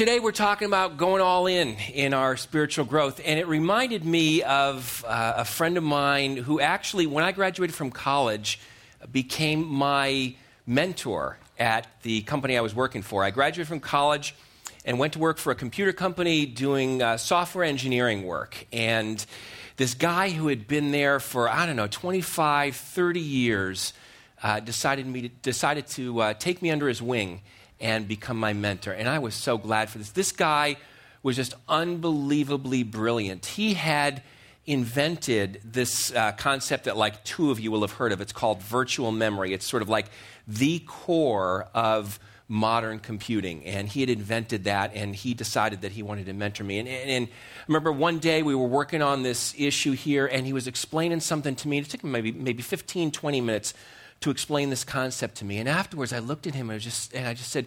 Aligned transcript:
Today 0.00 0.18
we're 0.18 0.32
talking 0.32 0.64
about 0.64 0.96
going 0.96 1.20
all 1.20 1.46
in 1.46 1.76
in 1.92 2.14
our 2.14 2.34
spiritual 2.38 2.86
growth, 2.86 3.20
and 3.22 3.38
it 3.38 3.46
reminded 3.46 4.02
me 4.02 4.42
of 4.42 5.04
uh, 5.06 5.34
a 5.36 5.44
friend 5.44 5.76
of 5.76 5.84
mine 5.84 6.38
who 6.38 6.58
actually, 6.58 7.06
when 7.06 7.22
I 7.22 7.32
graduated 7.32 7.76
from 7.76 7.90
college, 7.90 8.58
became 9.12 9.62
my 9.66 10.36
mentor 10.66 11.36
at 11.58 11.86
the 12.00 12.22
company 12.22 12.56
I 12.56 12.62
was 12.62 12.74
working 12.74 13.02
for. 13.02 13.22
I 13.22 13.30
graduated 13.30 13.68
from 13.68 13.80
college 13.80 14.34
and 14.86 14.98
went 14.98 15.12
to 15.12 15.18
work 15.18 15.36
for 15.36 15.50
a 15.50 15.54
computer 15.54 15.92
company 15.92 16.46
doing 16.46 17.02
uh, 17.02 17.18
software 17.18 17.64
engineering 17.64 18.22
work. 18.22 18.66
And 18.72 19.22
this 19.76 19.92
guy 19.92 20.30
who 20.30 20.48
had 20.48 20.66
been 20.66 20.92
there 20.92 21.20
for, 21.20 21.46
I 21.46 21.66
don't 21.66 21.76
know, 21.76 21.88
25, 21.88 22.74
30 22.74 23.20
years 23.20 23.92
uh, 24.42 24.60
decided, 24.60 25.06
me 25.06 25.20
to, 25.20 25.28
decided 25.28 25.88
to 25.88 26.20
uh, 26.22 26.32
take 26.32 26.62
me 26.62 26.70
under 26.70 26.88
his 26.88 27.02
wing 27.02 27.42
and 27.80 28.06
become 28.06 28.38
my 28.38 28.52
mentor. 28.52 28.92
And 28.92 29.08
I 29.08 29.18
was 29.18 29.34
so 29.34 29.58
glad 29.58 29.90
for 29.90 29.98
this. 29.98 30.10
This 30.10 30.32
guy 30.32 30.76
was 31.22 31.36
just 31.36 31.54
unbelievably 31.68 32.84
brilliant. 32.84 33.46
He 33.46 33.74
had 33.74 34.22
invented 34.66 35.60
this 35.64 36.14
uh, 36.14 36.32
concept 36.32 36.84
that, 36.84 36.96
like, 36.96 37.24
two 37.24 37.50
of 37.50 37.58
you 37.58 37.70
will 37.70 37.80
have 37.80 37.92
heard 37.92 38.12
of. 38.12 38.20
It's 38.20 38.32
called 38.32 38.62
virtual 38.62 39.10
memory. 39.10 39.52
It's 39.52 39.66
sort 39.66 39.82
of 39.82 39.88
like 39.88 40.06
the 40.46 40.80
core 40.80 41.68
of 41.74 42.18
modern 42.46 42.98
computing. 42.98 43.64
And 43.64 43.88
he 43.88 44.00
had 44.00 44.10
invented 44.10 44.64
that, 44.64 44.92
and 44.94 45.14
he 45.14 45.34
decided 45.34 45.82
that 45.82 45.92
he 45.92 46.02
wanted 46.02 46.26
to 46.26 46.32
mentor 46.32 46.64
me. 46.64 46.78
And, 46.78 46.88
and, 46.88 47.10
and, 47.10 47.26
I 47.28 47.62
remember 47.68 47.92
one 47.92 48.18
day 48.18 48.42
we 48.42 48.54
were 48.54 48.66
working 48.66 49.02
on 49.02 49.22
this 49.22 49.54
issue 49.56 49.92
here, 49.92 50.26
and 50.26 50.44
he 50.44 50.52
was 50.52 50.66
explaining 50.66 51.20
something 51.20 51.54
to 51.56 51.68
me. 51.68 51.78
It 51.78 51.88
took 51.88 52.02
him 52.02 52.10
maybe, 52.10 52.32
maybe 52.32 52.62
15, 52.62 53.12
20 53.12 53.40
minutes 53.40 53.72
to 54.20 54.30
explain 54.30 54.70
this 54.70 54.84
concept 54.84 55.36
to 55.36 55.44
me. 55.44 55.58
And 55.58 55.68
afterwards, 55.68 56.12
I 56.12 56.18
looked 56.18 56.46
at 56.46 56.54
him 56.54 56.70
and 56.70 56.76
I 56.76 56.78
just, 56.78 57.14
and 57.14 57.26
I 57.26 57.34
just 57.34 57.50
said, 57.50 57.66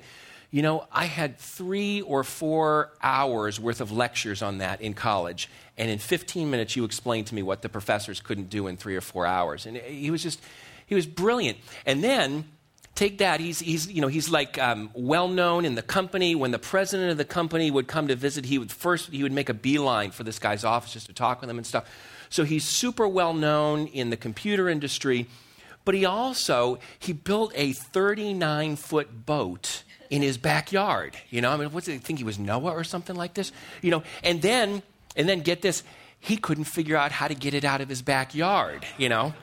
you 0.52 0.62
know, 0.62 0.86
I 0.92 1.06
had 1.06 1.40
three 1.40 2.02
or 2.02 2.24
four 2.24 2.92
hours 3.02 3.60
worth 3.60 3.82
of 3.82 3.92
lectures 3.92 4.44
on 4.44 4.60
that 4.60 4.82
in 4.82 4.94
college, 4.94 5.50
and 5.80 5.90
in 5.90 5.98
15 5.98 6.52
minutes, 6.52 6.76
you 6.76 6.84
explained 6.84 7.26
to 7.28 7.36
me 7.36 7.42
what 7.42 7.64
the 7.64 7.70
professors 7.70 8.22
couldn't 8.22 8.52
do 8.52 8.68
in 8.68 8.78
three 8.78 8.96
or 8.96 9.02
four 9.02 9.26
hours. 9.26 9.66
And 9.66 9.78
he 9.78 10.12
was 10.12 10.22
just, 10.22 10.40
he 10.86 10.94
was 10.94 11.08
brilliant. 11.08 11.58
And 11.88 12.04
then, 12.04 12.46
take 12.94 13.18
that, 13.18 13.40
he's, 13.40 13.60
he's, 13.60 13.92
you 13.92 14.02
know, 14.02 14.08
he's 14.08 14.30
like 14.30 14.60
um, 14.60 14.92
well 14.94 15.28
known 15.28 15.66
in 15.66 15.74
the 15.74 15.82
company. 15.82 16.36
When 16.36 16.52
the 16.52 16.60
president 16.60 17.10
of 17.10 17.18
the 17.18 17.26
company 17.26 17.72
would 17.72 17.88
come 17.88 18.08
to 18.10 18.16
visit, 18.16 18.46
he 18.46 18.60
would 18.60 18.72
first, 18.72 19.10
he 19.10 19.24
would 19.24 19.32
make 19.32 19.50
a 19.50 19.54
beeline 19.54 20.12
for 20.12 20.24
this 20.24 20.38
guy's 20.38 20.64
office 20.64 20.94
just 20.94 21.08
to 21.08 21.14
talk 21.14 21.42
with 21.42 21.50
him 21.50 21.58
and 21.58 21.66
stuff. 21.66 21.90
So 22.30 22.44
he's 22.44 22.64
super 22.64 23.08
well 23.08 23.34
known 23.34 23.88
in 23.88 24.12
the 24.12 24.18
computer 24.18 24.70
industry. 24.70 25.28
But 25.86 25.96
he 25.96 26.06
also, 26.06 26.80
he 27.00 27.14
built 27.14 27.52
a 27.56 27.74
39 27.74 28.76
foot 28.76 29.26
boat 29.26 29.84
in 30.10 30.22
his 30.22 30.38
backyard. 30.38 31.18
You 31.30 31.42
know, 31.42 31.52
I 31.52 31.58
mean, 31.58 31.72
what 31.72 31.84
did 31.84 31.94
he 31.94 31.98
think 31.98 32.20
he 32.20 32.26
was 32.26 32.40
Noah 32.40 32.72
or 32.72 32.84
something 32.84 33.16
like 33.16 33.34
this? 33.34 33.52
You 33.82 33.92
know, 33.92 34.04
and 34.24 34.42
then, 34.42 34.84
and 35.16 35.28
then 35.28 35.42
get 35.42 35.62
this, 35.62 35.84
he 36.24 36.38
couldn't 36.38 36.64
figure 36.64 36.96
out 36.96 37.12
how 37.12 37.28
to 37.28 37.36
get 37.36 37.54
it 37.54 37.66
out 37.66 37.82
of 37.82 37.90
his 37.90 38.02
backyard, 38.02 38.86
you 38.98 39.10
know? 39.10 39.34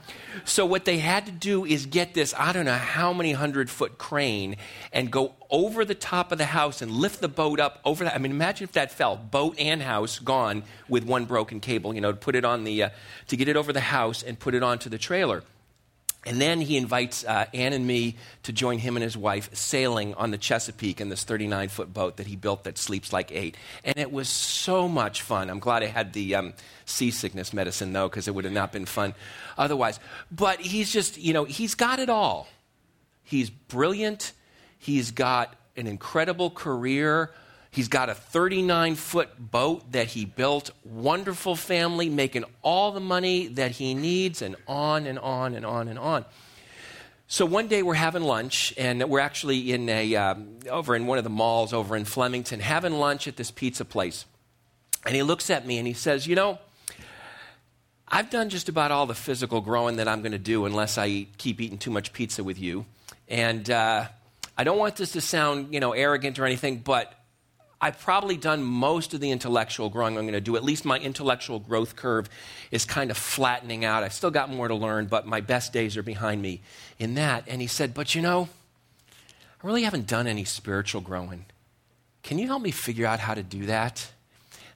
So 0.45 0.65
what 0.65 0.87
they 0.87 0.99
had 0.99 1.27
to 1.27 1.33
do 1.33 1.67
is 1.67 1.85
get 1.85 2.15
this, 2.15 2.33
I 2.39 2.55
don't 2.55 2.65
know 2.65 2.73
how 2.73 3.13
many 3.13 3.33
hundred 3.33 3.69
foot 3.69 3.99
crane 3.99 4.57
and 4.91 5.11
go 5.11 5.35
over 5.51 5.85
the 5.85 5.95
top 5.95 6.33
of 6.33 6.39
the 6.39 6.47
house 6.47 6.81
and 6.81 6.91
lift 6.91 7.21
the 7.21 7.29
boat 7.29 7.61
up 7.61 7.81
over 7.85 8.05
that. 8.05 8.15
I 8.15 8.19
mean, 8.19 8.33
imagine 8.33 8.65
if 8.65 8.73
that 8.73 8.93
fell, 8.93 9.17
boat 9.17 9.57
and 9.59 9.83
house 9.83 10.21
gone 10.21 10.63
with 10.89 11.05
one 11.05 11.27
broken 11.27 11.61
cable, 11.61 11.95
you 11.95 12.01
know, 12.01 12.13
to 12.13 12.17
put 12.17 12.35
it 12.35 12.47
on 12.47 12.65
the, 12.65 12.85
uh, 12.85 12.91
to 13.27 13.37
get 13.37 13.49
it 13.49 13.57
over 13.57 13.75
the 13.75 13.81
house 13.81 14.23
and 14.23 14.39
put 14.39 14.55
it 14.55 14.63
onto 14.63 14.89
the 14.89 14.99
trailer. 14.99 15.43
And 16.27 16.39
then 16.39 16.61
he 16.61 16.77
invites 16.77 17.25
uh, 17.25 17.47
Ann 17.55 17.73
and 17.73 17.87
me 17.87 18.17
to 18.43 18.53
join 18.53 18.79
him 18.79 18.97
and 18.97 19.03
his 19.03 19.17
wife 19.17 19.49
sailing 19.55 20.13
on 20.15 20.31
the 20.31 20.37
Chesapeake 20.37 21.01
in 21.01 21.09
this 21.09 21.25
39 21.25 21.69
foot 21.71 21.95
boat 21.95 22.19
that 22.19 22.27
he 22.27 22.37
built 22.37 22.65
that 22.65 22.77
sleeps 22.77 23.11
like 23.11 23.33
eight. 23.33 23.57
And 23.85 23.97
it 23.97 24.13
was 24.13 24.29
so 24.29 24.87
much 24.87 25.23
fun. 25.23 25.49
I'm 25.49 25.61
glad 25.61 25.83
I 25.83 25.87
had 25.87 26.13
the 26.13 26.35
um, 26.35 26.53
seasickness 26.85 27.55
medicine, 27.55 27.95
though, 27.95 28.09
because 28.09 28.29
it 28.29 28.35
would 28.35 28.45
have 28.45 28.53
not 28.53 28.71
been 28.71 28.85
fun 28.85 29.15
otherwise. 29.57 29.99
But 30.31 30.61
he's 30.61 30.93
just, 30.93 31.17
you 31.17 31.33
know, 31.33 31.45
he's 31.45 31.75
got 31.75 31.99
it 31.99 32.11
all. 32.11 32.49
He's 33.23 33.49
brilliant, 33.49 34.33
he's 34.79 35.13
got 35.13 35.55
an 35.77 35.87
incredible 35.87 36.51
career. 36.51 37.31
He's 37.73 37.89
got 37.89 38.09
a 38.09 38.15
39 38.15 38.97
foot 38.97 39.31
boat 39.39 39.93
that 39.93 40.09
he 40.09 40.25
built, 40.25 40.73
wonderful 40.85 41.55
family, 41.55 42.09
making 42.09 42.45
all 42.63 42.91
the 42.91 43.01
money 43.01 43.47
that 43.47 43.71
he 43.73 43.95
needs, 43.95 44.43
and 44.43 44.57
on 44.67 45.07
and 45.07 45.19
on 45.19 45.55
and 45.55 45.65
on 45.65 45.87
and 45.87 45.99
on. 45.99 46.25
So 47.29 47.47
one 47.47 47.69
day 47.69 47.85
we're 47.85 47.95
having 47.95 48.25
lunch, 48.25 48.75
and 48.77 49.09
we're 49.09 49.21
actually 49.21 49.73
in 49.73 49.89
a, 49.89 50.17
um, 50.17 50.59
over 50.69 50.97
in 50.97 51.07
one 51.07 51.19
of 51.19 51.23
the 51.23 51.31
malls 51.31 51.73
over 51.73 51.97
in 51.97 52.05
Flemington, 52.05 52.59
having 52.59 52.95
lunch 52.95 53.29
at 53.29 53.37
this 53.37 53.53
pizza 53.53 53.85
place. 53.85 54.25
And 55.07 55.15
he 55.15 55.23
looks 55.23 55.49
at 55.49 55.65
me 55.65 55.79
and 55.79 55.87
he 55.87 55.93
says, 55.93 56.27
You 56.27 56.35
know, 56.35 56.59
I've 58.09 58.31
done 58.31 58.49
just 58.49 58.69
about 58.69 58.91
all 58.91 59.07
the 59.07 59.15
physical 59.15 59.61
growing 59.61 59.97
that 59.97 60.09
I'm 60.09 60.23
going 60.23 60.33
to 60.33 60.39
do 60.39 60.65
unless 60.65 60.99
I 60.99 61.07
eat, 61.07 61.39
keep 61.39 61.61
eating 61.61 61.79
too 61.79 61.93
much 61.93 62.13
pizza 62.13 62.43
with 62.43 62.59
you. 62.59 62.85
And 63.29 63.71
uh, 63.71 64.09
I 64.59 64.65
don't 64.65 64.79
want 64.79 64.97
this 64.97 65.13
to 65.13 65.21
sound, 65.21 65.73
you 65.73 65.79
know, 65.79 65.93
arrogant 65.93 66.41
or 66.41 66.45
anything, 66.45 66.79
but 66.79 67.15
I've 67.81 67.99
probably 67.99 68.37
done 68.37 68.63
most 68.63 69.15
of 69.15 69.21
the 69.21 69.31
intellectual 69.31 69.89
growing 69.89 70.19
I'm 70.19 70.25
going 70.25 70.35
to 70.35 70.41
do. 70.41 70.57
At 70.57 70.65
least 70.65 70.85
my 70.85 70.99
intellectual 70.99 71.59
growth 71.59 71.97
curve 71.97 72.29
is 72.71 72.85
kind 72.85 73.11
of 73.11 73.17
flattening 73.17 73.85
out. 73.85 74.03
I've 74.03 74.13
still 74.13 74.31
got 74.31 74.51
more 74.51 74.69
to 74.69 74.75
learn, 74.75 75.07
but 75.07 75.27
my 75.27 75.41
best 75.41 75.73
days 75.73 75.97
are 75.97 76.03
behind 76.03 76.43
me 76.43 76.61
in 76.99 77.15
that. 77.15 77.45
And 77.47 77.61
he 77.61 77.67
said, 77.67 77.95
But 77.95 78.15
you 78.15 78.21
know, 78.21 78.49
I 79.63 79.67
really 79.67 79.85
haven't 79.85 80.07
done 80.07 80.27
any 80.27 80.45
spiritual 80.45 81.01
growing. 81.01 81.47
Can 82.23 82.39
you 82.39 82.47
help 82.47 82.63
me 82.63 82.71
figure 82.71 83.07
out 83.07 83.19
how 83.19 83.35
to 83.35 83.43
do 83.43 83.67
that? 83.67 84.11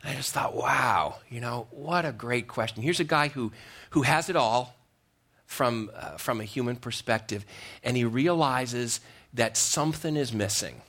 And 0.03 0.13
I 0.13 0.17
just 0.17 0.33
thought, 0.33 0.55
wow, 0.55 1.17
you 1.31 1.41
know, 1.41 1.67
what 1.71 2.05
a 2.05 2.13
great 2.13 2.47
question. 2.47 2.83
Here's 2.83 3.01
a 3.01 3.05
guy 3.05 3.29
who, 3.29 3.53
who 3.91 4.03
has 4.03 4.29
it 4.29 4.37
all 4.37 4.77
from, 5.47 5.91
uh, 5.95 6.17
from 6.17 6.41
a 6.41 6.45
human 6.45 6.77
perspective, 6.77 7.45
and 7.83 7.97
he 7.97 8.05
realizes 8.05 9.01
that 9.33 9.57
something 9.57 10.17
is 10.17 10.33
missing, 10.33 10.81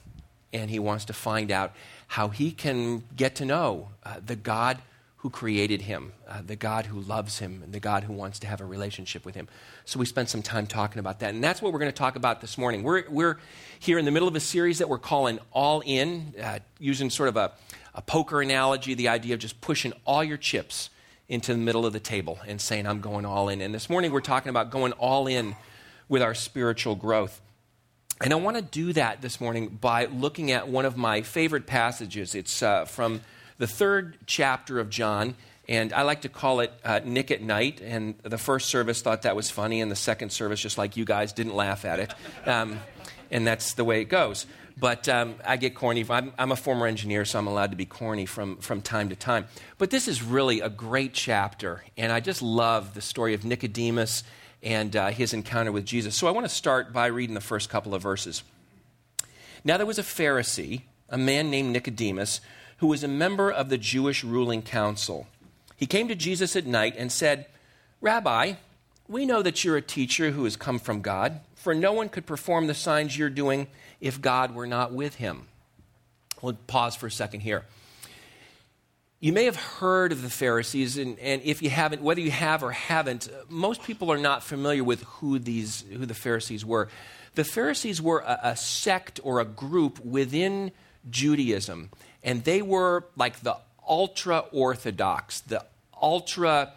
and 0.54 0.70
he 0.70 0.80
wants 0.80 1.06
to 1.06 1.14
find 1.14 1.52
out 1.52 1.74
how 2.08 2.30
he 2.30 2.52
can 2.52 3.04
get 3.16 3.36
to 3.36 3.46
know 3.46 3.90
uh, 4.04 4.16
the 4.26 4.36
God 4.36 4.82
who 5.18 5.30
created 5.32 5.82
him, 5.82 6.14
uh, 6.30 6.42
the 6.46 6.56
God 6.56 6.86
who 6.86 7.00
loves 7.02 7.40
him, 7.40 7.62
and 7.64 7.74
the 7.74 7.80
God 7.80 8.04
who 8.04 8.14
wants 8.14 8.38
to 8.38 8.48
have 8.48 8.62
a 8.62 8.66
relationship 8.66 9.26
with 9.26 9.34
him. 9.34 9.48
So 9.84 10.00
we 10.00 10.06
spent 10.06 10.30
some 10.30 10.44
time 10.44 10.68
talking 10.68 11.00
about 11.00 11.20
that. 11.22 11.34
And 11.34 11.44
that's 11.44 11.64
what 11.64 11.74
we're 11.74 11.80
going 11.80 11.92
to 11.92 11.98
talk 11.98 12.16
about 12.16 12.42
this 12.42 12.60
morning. 12.60 12.84
We're, 12.84 13.06
we're 13.10 13.40
here 13.80 13.98
in 13.98 14.06
the 14.06 14.12
middle 14.12 14.28
of 14.28 14.36
a 14.36 14.40
series 14.40 14.78
that 14.78 14.88
we're 14.88 15.00
calling 15.00 15.40
All 15.52 15.82
In, 15.84 16.36
uh, 16.40 16.60
using 16.78 17.10
sort 17.10 17.30
of 17.30 17.38
a, 17.38 17.54
a 17.96 18.04
poker 18.04 18.40
analogy, 18.40 18.94
the 18.94 19.08
idea 19.08 19.34
of 19.34 19.40
just 19.40 19.60
pushing 19.62 19.94
all 20.06 20.24
your 20.24 20.38
chips 20.38 20.92
into 21.28 21.54
the 21.54 21.58
middle 21.58 21.88
of 21.88 21.94
the 21.94 22.00
table 22.00 22.38
and 22.48 22.62
saying, 22.62 22.86
I'm 22.86 23.02
going 23.02 23.26
all 23.26 23.50
in. 23.50 23.62
And 23.62 23.74
this 23.74 23.90
morning 23.90 24.12
we're 24.12 24.22
talking 24.22 24.52
about 24.52 24.70
going 24.70 24.92
all 24.92 25.26
in 25.26 25.56
with 26.08 26.22
our 26.22 26.36
spiritual 26.36 26.94
growth. 26.94 27.42
And 28.22 28.32
I 28.32 28.38
want 28.38 28.56
to 28.56 28.64
do 28.64 28.94
that 28.94 29.22
this 29.22 29.42
morning 29.42 29.68
by 29.68 30.06
looking 30.06 30.52
at 30.52 30.70
one 30.70 30.86
of 30.86 30.96
my 30.96 31.22
favorite 31.22 31.68
passages. 31.68 32.34
It's 32.34 32.64
uh, 32.64 32.86
from 32.86 33.22
the 33.58 33.68
third 33.68 34.18
chapter 34.26 34.80
of 34.80 34.90
John, 34.90 35.36
and 35.68 35.92
I 35.92 36.04
like 36.04 36.22
to 36.22 36.30
call 36.30 36.62
it 36.62 36.72
uh, 36.86 37.02
Nick 37.04 37.30
at 37.30 37.42
Night. 37.42 37.82
And 37.82 38.16
the 38.24 38.38
first 38.38 38.70
service 38.70 39.02
thought 39.02 39.24
that 39.24 39.36
was 39.36 39.52
funny, 39.52 39.82
and 39.82 39.92
the 39.92 39.98
second 39.98 40.32
service, 40.32 40.62
just 40.62 40.78
like 40.78 40.96
you 40.96 41.04
guys, 41.04 41.34
didn't 41.34 41.56
laugh 41.56 41.84
at 41.86 42.00
it. 42.00 42.14
Um, 42.46 42.80
and 43.32 43.46
that's 43.46 43.74
the 43.74 43.84
way 43.84 44.02
it 44.02 44.06
goes. 44.06 44.46
But 44.78 45.10
um, 45.10 45.36
I 45.44 45.58
get 45.58 45.74
corny. 45.74 46.06
I'm, 46.08 46.32
I'm, 46.38 46.52
a 46.52 46.56
former 46.56 46.86
engineer, 46.86 47.26
so 47.26 47.40
I'm 47.40 47.48
allowed 47.48 47.72
to 47.72 47.76
be 47.76 47.86
corny 47.86 48.28
from, 48.28 48.58
from 48.58 48.82
time 48.82 49.10
to 49.10 49.16
time. 49.16 49.48
But 49.80 49.90
this 49.90 50.08
is 50.08 50.22
really 50.22 50.62
a 50.62 50.70
great 50.70 51.14
chapter, 51.14 51.84
and 51.98 52.12
I 52.12 52.20
just 52.20 52.44
love 52.44 52.94
the 52.94 53.02
story 53.02 53.34
of 53.34 53.44
Nicodemus 53.44 54.24
and 54.66 54.96
uh, 54.96 55.08
his 55.10 55.32
encounter 55.34 55.72
with 55.72 55.86
Jesus. 55.86 56.16
So 56.16 56.28
I 56.28 56.32
want 56.32 56.46
to 56.46 56.54
start 56.54 56.92
by 56.92 57.06
reading 57.06 57.36
the 57.36 57.42
first 57.42 57.70
couple 57.70 57.94
of 57.94 58.02
verses. 58.02 58.44
Now 59.64 59.78
there 59.78 59.86
was 59.86 60.00
a 60.00 60.04
Pharisee, 60.04 60.82
a 61.10 61.18
man 61.18 61.52
named 61.52 61.72
Nicodemus, 61.72 62.42
who 62.78 62.88
was 62.88 63.04
a 63.04 63.08
member 63.08 63.50
of 63.50 63.70
the 63.70 63.78
Jewish 63.78 64.24
ruling 64.24 64.64
council. 64.64 65.28
He 65.78 65.86
came 65.86 66.08
to 66.08 66.16
Jesus 66.16 66.56
at 66.56 66.66
night 66.66 66.96
and 66.98 67.12
said, 67.12 67.46
Rabbi, 68.02 68.54
we 69.08 69.26
know 69.26 69.42
that 69.44 69.64
you're 69.64 69.78
a 69.78 69.82
teacher 69.82 70.32
who 70.32 70.44
has 70.46 70.56
come 70.56 70.80
from 70.80 71.02
God, 71.02 71.42
for 71.54 71.76
no 71.76 71.94
one 71.94 72.10
could 72.10 72.26
perform 72.26 72.68
the 72.68 72.74
signs 72.74 73.18
you're 73.18 73.30
doing 73.30 73.68
if 74.02 74.22
God 74.22 74.56
were 74.56 74.68
not 74.68 74.92
with 74.92 75.16
him. 75.16 75.44
We'll 76.42 76.54
pause 76.68 76.96
for 76.96 77.08
a 77.08 77.12
second 77.12 77.42
here. 77.42 77.66
You 79.26 79.34
may 79.34 79.46
have 79.46 79.56
heard 79.56 80.12
of 80.12 80.22
the 80.22 80.30
Pharisees, 80.30 81.00
and, 81.00 81.18
and, 81.18 81.42
if 81.44 81.64
you 81.64 81.70
haven't, 81.72 82.04
whether 82.04 82.22
you 82.22 82.30
have 82.30 82.62
or 82.62 82.70
haven't, 82.70 83.28
most 83.50 83.82
people 83.82 84.12
are 84.12 84.20
not 84.20 84.44
familiar 84.44 84.84
with 84.84 85.02
who, 85.02 85.40
these, 85.40 85.84
who 85.92 86.06
the 86.06 86.14
Pharisees 86.14 86.64
were. 86.64 86.90
The 87.34 87.44
Pharisees 87.44 88.00
were 88.00 88.20
a, 88.20 88.40
a 88.44 88.56
sect 88.56 89.20
or 89.24 89.40
a 89.40 89.46
group 89.46 90.00
within 90.06 90.72
Judaism, 91.10 91.90
and 92.24 92.44
they 92.44 92.62
were 92.62 93.06
like 93.18 93.40
the 93.40 93.58
ultra 93.90 94.44
orthodox, 94.52 95.40
the 95.40 95.66
ultra 96.00 96.74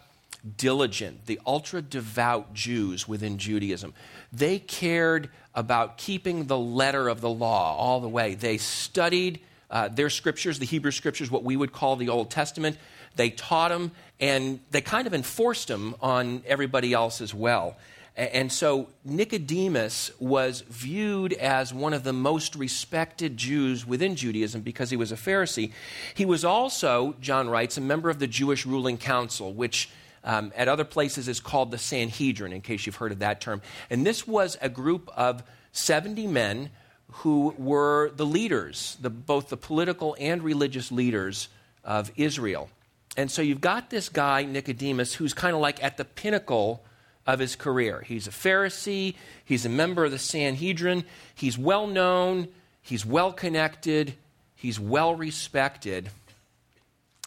diligent, 0.57 1.27
the 1.27 1.39
ultra 1.45 1.83
devout 1.83 2.55
Jews 2.55 3.07
within 3.07 3.37
Judaism. 3.37 3.93
They 4.33 4.57
cared 4.57 5.29
about 5.53 5.99
keeping 5.99 6.47
the 6.47 6.57
letter 6.57 7.09
of 7.09 7.21
the 7.21 7.29
law 7.29 7.77
all 7.77 7.99
the 7.99 8.09
way. 8.09 8.33
They 8.33 8.57
studied 8.57 9.39
uh, 9.71 9.87
their 9.87 10.09
scriptures, 10.09 10.59
the 10.59 10.65
Hebrew 10.65 10.91
scriptures, 10.91 11.29
what 11.29 11.43
we 11.43 11.55
would 11.55 11.71
call 11.71 11.95
the 11.95 12.09
Old 12.09 12.31
Testament. 12.31 12.77
They 13.15 13.29
taught 13.29 13.69
them, 13.69 13.91
and 14.19 14.59
they 14.71 14.81
kind 14.81 15.07
of 15.07 15.13
enforced 15.13 15.67
them 15.67 15.95
on 16.01 16.43
everybody 16.45 16.93
else 16.93 17.21
as 17.21 17.33
well. 17.33 17.77
And 18.19 18.51
so 18.51 18.89
Nicodemus 19.05 20.11
was 20.19 20.61
viewed 20.61 21.31
as 21.33 21.73
one 21.73 21.93
of 21.93 22.03
the 22.03 22.11
most 22.11 22.53
respected 22.55 23.37
Jews 23.37 23.85
within 23.85 24.17
Judaism 24.17 24.59
because 24.59 24.89
he 24.89 24.97
was 24.97 25.13
a 25.13 25.15
Pharisee. 25.15 25.71
He 26.15 26.25
was 26.25 26.43
also, 26.43 27.15
John 27.21 27.49
writes, 27.49 27.77
a 27.77 27.81
member 27.81 28.09
of 28.09 28.19
the 28.19 28.27
Jewish 28.27 28.65
ruling 28.65 28.97
council, 28.97 29.53
which 29.53 29.89
um, 30.25 30.51
at 30.57 30.67
other 30.67 30.83
places 30.83 31.29
is 31.29 31.39
called 31.39 31.71
the 31.71 31.77
Sanhedrin, 31.77 32.51
in 32.51 32.59
case 32.59 32.85
you've 32.85 32.97
heard 32.97 33.13
of 33.13 33.19
that 33.19 33.39
term. 33.39 33.61
And 33.89 34.05
this 34.05 34.27
was 34.27 34.57
a 34.61 34.67
group 34.67 35.09
of 35.15 35.41
70 35.71 36.27
men 36.27 36.71
who 37.11 37.53
were 37.57 38.11
the 38.15 38.25
leaders, 38.25 38.97
the, 39.01 39.09
both 39.09 39.49
the 39.49 39.57
political 39.57 40.15
and 40.19 40.43
religious 40.43 40.91
leaders 40.91 41.49
of 41.83 42.11
Israel. 42.15 42.69
And 43.17 43.29
so 43.29 43.41
you've 43.41 43.61
got 43.61 43.89
this 43.89 44.09
guy, 44.09 44.43
Nicodemus, 44.43 45.13
who's 45.13 45.33
kind 45.33 45.55
of 45.55 45.61
like 45.61 45.83
at 45.83 45.97
the 45.97 46.05
pinnacle 46.05 46.83
of 47.25 47.39
his 47.39 47.55
career. 47.55 48.03
He's 48.05 48.27
a 48.27 48.31
Pharisee, 48.31 49.15
he's 49.43 49.65
a 49.65 49.69
member 49.69 50.05
of 50.05 50.11
the 50.11 50.19
Sanhedrin, 50.19 51.03
he's 51.35 51.57
well 51.57 51.87
known, 51.87 52.47
he's 52.81 53.05
well 53.05 53.33
connected, 53.33 54.13
he's 54.55 54.79
well 54.79 55.15
respected, 55.15 56.09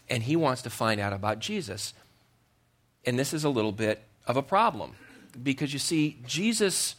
and 0.08 0.22
he 0.22 0.36
wants 0.36 0.62
to 0.62 0.70
find 0.70 1.00
out 1.00 1.12
about 1.12 1.38
Jesus. 1.38 1.94
And 3.04 3.18
this 3.18 3.32
is 3.34 3.44
a 3.44 3.48
little 3.48 3.72
bit 3.72 4.02
of 4.26 4.36
a 4.36 4.42
problem 4.42 4.92
because 5.40 5.72
you 5.72 5.78
see, 5.78 6.18
Jesus 6.26 6.96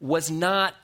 was 0.00 0.30
not 0.30 0.74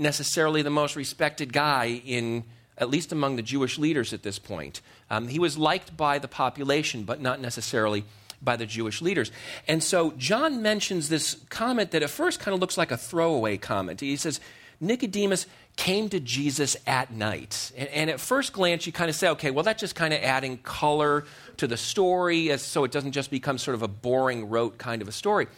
necessarily 0.00 0.62
the 0.62 0.70
most 0.70 0.96
respected 0.96 1.52
guy 1.52 2.02
in 2.04 2.44
at 2.78 2.88
least 2.88 3.12
among 3.12 3.36
the 3.36 3.42
Jewish 3.42 3.78
leaders 3.78 4.12
at 4.12 4.22
this 4.22 4.38
point. 4.38 4.80
Um, 5.10 5.28
he 5.28 5.38
was 5.38 5.58
liked 5.58 5.96
by 5.96 6.18
the 6.18 6.28
population, 6.28 7.04
but 7.04 7.20
not 7.20 7.38
necessarily 7.38 8.04
by 8.42 8.56
the 8.56 8.64
Jewish 8.64 9.02
leaders. 9.02 9.30
And 9.68 9.84
so 9.84 10.12
John 10.12 10.62
mentions 10.62 11.10
this 11.10 11.36
comment 11.50 11.90
that 11.90 12.02
at 12.02 12.08
first 12.08 12.40
kind 12.40 12.54
of 12.54 12.60
looks 12.60 12.78
like 12.78 12.90
a 12.90 12.96
throwaway 12.96 13.58
comment. 13.58 14.00
He 14.00 14.16
says, 14.16 14.40
Nicodemus 14.80 15.46
came 15.76 16.08
to 16.08 16.20
Jesus 16.20 16.76
at 16.86 17.12
night. 17.12 17.70
And, 17.76 17.88
and, 17.90 18.10
at 18.10 18.18
first 18.18 18.54
glance, 18.54 18.86
you 18.86 18.92
kind 18.92 19.10
of 19.10 19.16
say, 19.16 19.28
okay, 19.28 19.50
well, 19.50 19.62
that's 19.62 19.80
just 19.80 19.94
kind 19.94 20.14
of 20.14 20.22
adding 20.22 20.56
color 20.58 21.24
to 21.58 21.66
the 21.66 21.76
story 21.76 22.50
as, 22.50 22.62
so 22.62 22.84
it 22.84 22.90
doesn't 22.90 23.12
just 23.12 23.30
become 23.30 23.58
sort 23.58 23.74
of 23.74 23.82
a 23.82 23.88
boring, 23.88 24.48
rote 24.48 24.78
kind 24.78 25.02
of 25.02 25.08
a 25.08 25.12
story. 25.12 25.48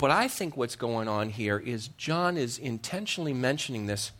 But 0.00 0.10
I 0.10 0.28
think 0.28 0.56
what's 0.56 0.76
going 0.76 1.08
on 1.08 1.28
here 1.30 1.58
is 1.58 1.88
John 1.88 2.36
is 2.36 2.58
intentionally 2.58 3.34
mentioning 3.34 3.86
this 3.86 4.12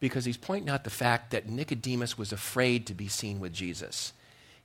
because 0.00 0.24
he's 0.24 0.36
pointing 0.36 0.68
out 0.68 0.84
the 0.84 0.90
fact 0.90 1.30
that 1.30 1.48
Nicodemus 1.48 2.18
was 2.18 2.32
afraid 2.32 2.86
to 2.86 2.94
be 2.94 3.08
seen 3.08 3.40
with 3.40 3.52
Jesus 3.52 4.12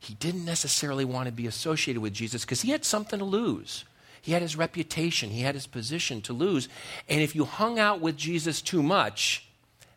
he 0.02 0.16
didn't 0.16 0.46
necessarily 0.46 1.06
want 1.06 1.28
to 1.28 1.32
be 1.32 1.46
associated 1.46 2.02
with 2.02 2.12
Jesus 2.12 2.44
because 2.44 2.62
he 2.62 2.72
had 2.72 2.84
something 2.84 3.20
to 3.20 3.26
lose. 3.26 3.86
He 4.20 4.32
had 4.32 4.42
his 4.42 4.56
reputation, 4.56 5.30
he 5.30 5.42
had 5.42 5.54
his 5.54 5.68
position 5.68 6.22
to 6.22 6.34
lose. 6.34 6.68
And 7.08 7.22
if 7.22 7.36
you 7.36 7.46
hung 7.46 7.78
out 7.78 8.02
with 8.02 8.18
Jesus 8.18 8.64
too 8.64 8.82
much, 8.82 9.48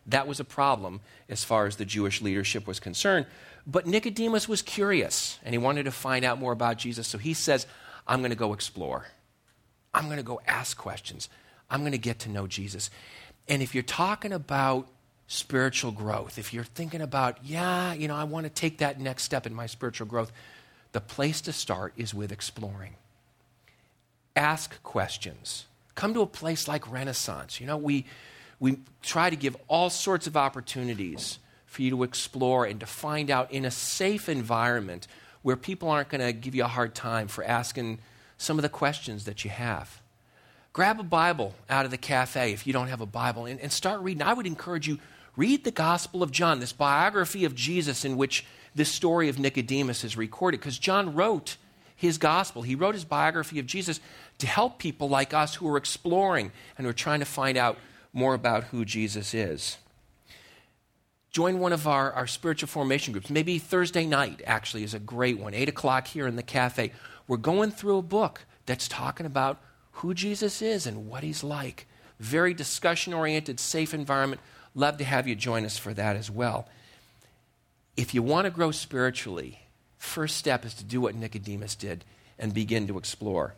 that 0.05 0.27
was 0.27 0.39
a 0.39 0.43
problem 0.43 1.01
as 1.27 1.43
far 1.43 1.65
as 1.65 1.77
the 1.77 1.85
Jewish 1.85 2.21
leadership 2.21 2.67
was 2.67 2.79
concerned. 2.79 3.25
But 3.65 3.87
Nicodemus 3.87 4.47
was 4.47 4.61
curious 4.61 5.39
and 5.43 5.55
he 5.55 5.57
wanted 5.57 5.83
to 5.85 5.91
find 5.91 6.23
out 6.23 6.39
more 6.39 6.51
about 6.51 6.77
Jesus. 6.77 7.07
So 7.07 7.17
he 7.17 7.33
says, 7.33 7.65
I'm 8.07 8.19
going 8.19 8.29
to 8.29 8.35
go 8.35 8.53
explore. 8.53 9.07
I'm 9.95 10.05
going 10.05 10.17
to 10.17 10.23
go 10.23 10.41
ask 10.45 10.77
questions. 10.77 11.29
I'm 11.69 11.79
going 11.79 11.93
to 11.93 11.97
get 11.97 12.19
to 12.19 12.29
know 12.29 12.47
Jesus. 12.47 12.91
And 13.47 13.63
if 13.63 13.73
you're 13.73 13.81
talking 13.81 14.33
about 14.33 14.87
spiritual 15.27 15.91
growth, 15.91 16.37
if 16.37 16.53
you're 16.53 16.65
thinking 16.65 17.01
about, 17.01 17.37
yeah, 17.43 17.93
you 17.93 18.09
know, 18.09 18.15
I 18.15 18.25
want 18.25 18.45
to 18.45 18.49
take 18.49 18.79
that 18.79 18.99
next 18.99 19.23
step 19.23 19.47
in 19.47 19.53
my 19.53 19.67
spiritual 19.67 20.05
growth, 20.05 20.33
the 20.91 20.99
place 20.99 21.39
to 21.41 21.53
start 21.53 21.93
is 21.95 22.13
with 22.13 22.33
exploring. 22.33 22.95
Ask 24.35 24.83
questions. 24.83 25.65
Come 25.95 26.13
to 26.13 26.21
a 26.21 26.27
place 26.27 26.67
like 26.67 26.91
Renaissance. 26.91 27.61
You 27.61 27.67
know, 27.67 27.77
we, 27.77 28.05
we 28.59 28.79
try 29.01 29.29
to 29.29 29.35
give 29.37 29.55
all 29.69 29.89
sorts 29.89 30.27
of 30.27 30.35
opportunities 30.35 31.39
for 31.65 31.83
you 31.83 31.89
to 31.91 32.03
explore 32.03 32.65
and 32.65 32.81
to 32.81 32.85
find 32.85 33.31
out 33.31 33.51
in 33.51 33.63
a 33.63 33.71
safe 33.71 34.27
environment 34.27 35.07
where 35.41 35.55
people 35.55 35.89
aren't 35.89 36.09
going 36.09 36.21
to 36.21 36.33
give 36.33 36.53
you 36.53 36.65
a 36.65 36.67
hard 36.67 36.93
time 36.93 37.29
for 37.29 37.45
asking 37.45 37.99
some 38.37 38.57
of 38.57 38.63
the 38.63 38.69
questions 38.69 39.25
that 39.25 39.43
you 39.43 39.49
have. 39.49 40.01
Grab 40.73 40.99
a 40.99 41.03
Bible 41.03 41.55
out 41.69 41.85
of 41.85 41.91
the 41.91 41.97
cafe 41.97 42.51
if 42.51 42.67
you 42.67 42.73
don't 42.73 42.89
have 42.89 43.01
a 43.01 43.05
Bible 43.05 43.45
and, 43.45 43.59
and 43.59 43.71
start 43.71 44.01
reading. 44.01 44.21
I 44.21 44.33
would 44.33 44.47
encourage 44.47 44.87
you 44.87 44.99
Read 45.37 45.63
the 45.63 45.71
Gospel 45.71 46.23
of 46.23 46.31
John, 46.31 46.59
this 46.59 46.73
biography 46.73 47.45
of 47.45 47.55
Jesus 47.55 48.05
in 48.05 48.17
which 48.17 48.45
this 48.73 48.89
story 48.89 49.29
of 49.29 49.39
Nicodemus 49.39 50.03
is 50.03 50.17
recorded, 50.17 50.59
because 50.59 50.77
John 50.77 51.13
wrote 51.13 51.57
his 51.95 52.17
gospel. 52.17 52.61
He 52.61 52.75
wrote 52.75 52.95
his 52.95 53.05
biography 53.05 53.59
of 53.59 53.65
Jesus 53.65 53.99
to 54.39 54.47
help 54.47 54.79
people 54.79 55.09
like 55.09 55.33
us 55.33 55.55
who 55.55 55.67
are 55.69 55.77
exploring 55.77 56.51
and 56.77 56.85
who 56.85 56.89
are 56.89 56.93
trying 56.93 57.19
to 57.19 57.25
find 57.25 57.57
out 57.57 57.77
more 58.13 58.33
about 58.33 58.65
who 58.65 58.85
Jesus 58.85 59.33
is. 59.33 59.77
Join 61.31 61.59
one 61.59 61.73
of 61.73 61.85
our, 61.85 62.13
our 62.13 62.27
spiritual 62.27 62.67
formation 62.67 63.11
groups. 63.11 63.29
Maybe 63.29 63.59
Thursday 63.59 64.05
night, 64.05 64.41
actually, 64.45 64.83
is 64.83 64.93
a 64.93 64.99
great 64.99 65.37
one. 65.37 65.53
8 65.53 65.67
o'clock 65.67 66.07
here 66.07 66.27
in 66.27 66.37
the 66.37 66.43
cafe. 66.43 66.93
We're 67.27 67.37
going 67.37 67.71
through 67.71 67.97
a 67.97 68.03
book 68.03 68.45
that's 68.65 68.87
talking 68.87 69.25
about 69.25 69.59
who 69.93 70.13
Jesus 70.13 70.61
is 70.61 70.85
and 70.85 71.07
what 71.07 71.23
he's 71.23 71.43
like. 71.43 71.87
Very 72.19 72.53
discussion 72.53 73.13
oriented, 73.13 73.59
safe 73.59 73.93
environment 73.93 74.41
love 74.75 74.97
to 74.97 75.03
have 75.05 75.27
you 75.27 75.35
join 75.35 75.65
us 75.65 75.77
for 75.77 75.93
that 75.93 76.15
as 76.15 76.29
well. 76.29 76.67
If 77.97 78.13
you 78.13 78.21
want 78.21 78.45
to 78.45 78.51
grow 78.51 78.71
spiritually, 78.71 79.61
first 79.97 80.35
step 80.35 80.65
is 80.65 80.73
to 80.75 80.83
do 80.83 81.01
what 81.01 81.15
Nicodemus 81.15 81.75
did 81.75 82.03
and 82.37 82.53
begin 82.53 82.87
to 82.87 82.97
explore. 82.97 83.55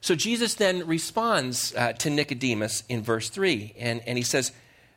So 0.00 0.14
Jesus 0.14 0.54
then 0.54 0.86
responds 0.86 1.74
uh, 1.74 1.92
to 1.94 2.08
Nicodemus 2.08 2.84
in 2.88 3.02
verse 3.02 3.28
3, 3.28 3.74
and, 3.76 4.00
and 4.06 4.16
he 4.16 4.22
says, 4.22 4.52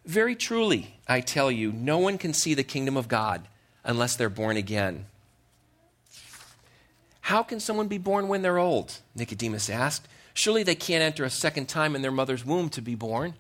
Very 0.06 0.36
truly, 0.36 0.96
I 1.08 1.22
tell 1.22 1.52
you, 1.52 1.72
no 1.72 1.98
one 1.98 2.20
can 2.20 2.34
see 2.34 2.54
the 2.54 2.64
kingdom 2.64 2.96
of 2.96 3.08
God 3.08 3.48
unless 3.84 4.16
they're 4.16 4.30
born 4.30 4.58
again. 4.58 5.08
How 7.32 7.44
can 7.44 7.62
someone 7.62 7.88
be 7.88 7.98
born 7.98 8.28
when 8.28 8.42
they're 8.42 8.58
old? 8.58 9.00
Nicodemus 9.16 9.70
asked. 9.70 10.06
Surely 10.34 10.64
they 10.64 10.76
can't 10.76 11.02
enter 11.02 11.24
a 11.24 11.30
second 11.30 11.70
time 11.70 11.96
in 11.96 12.02
their 12.02 12.12
mother's 12.12 12.46
womb 12.46 12.68
to 12.72 12.82
be 12.82 12.94
born. 12.94 13.36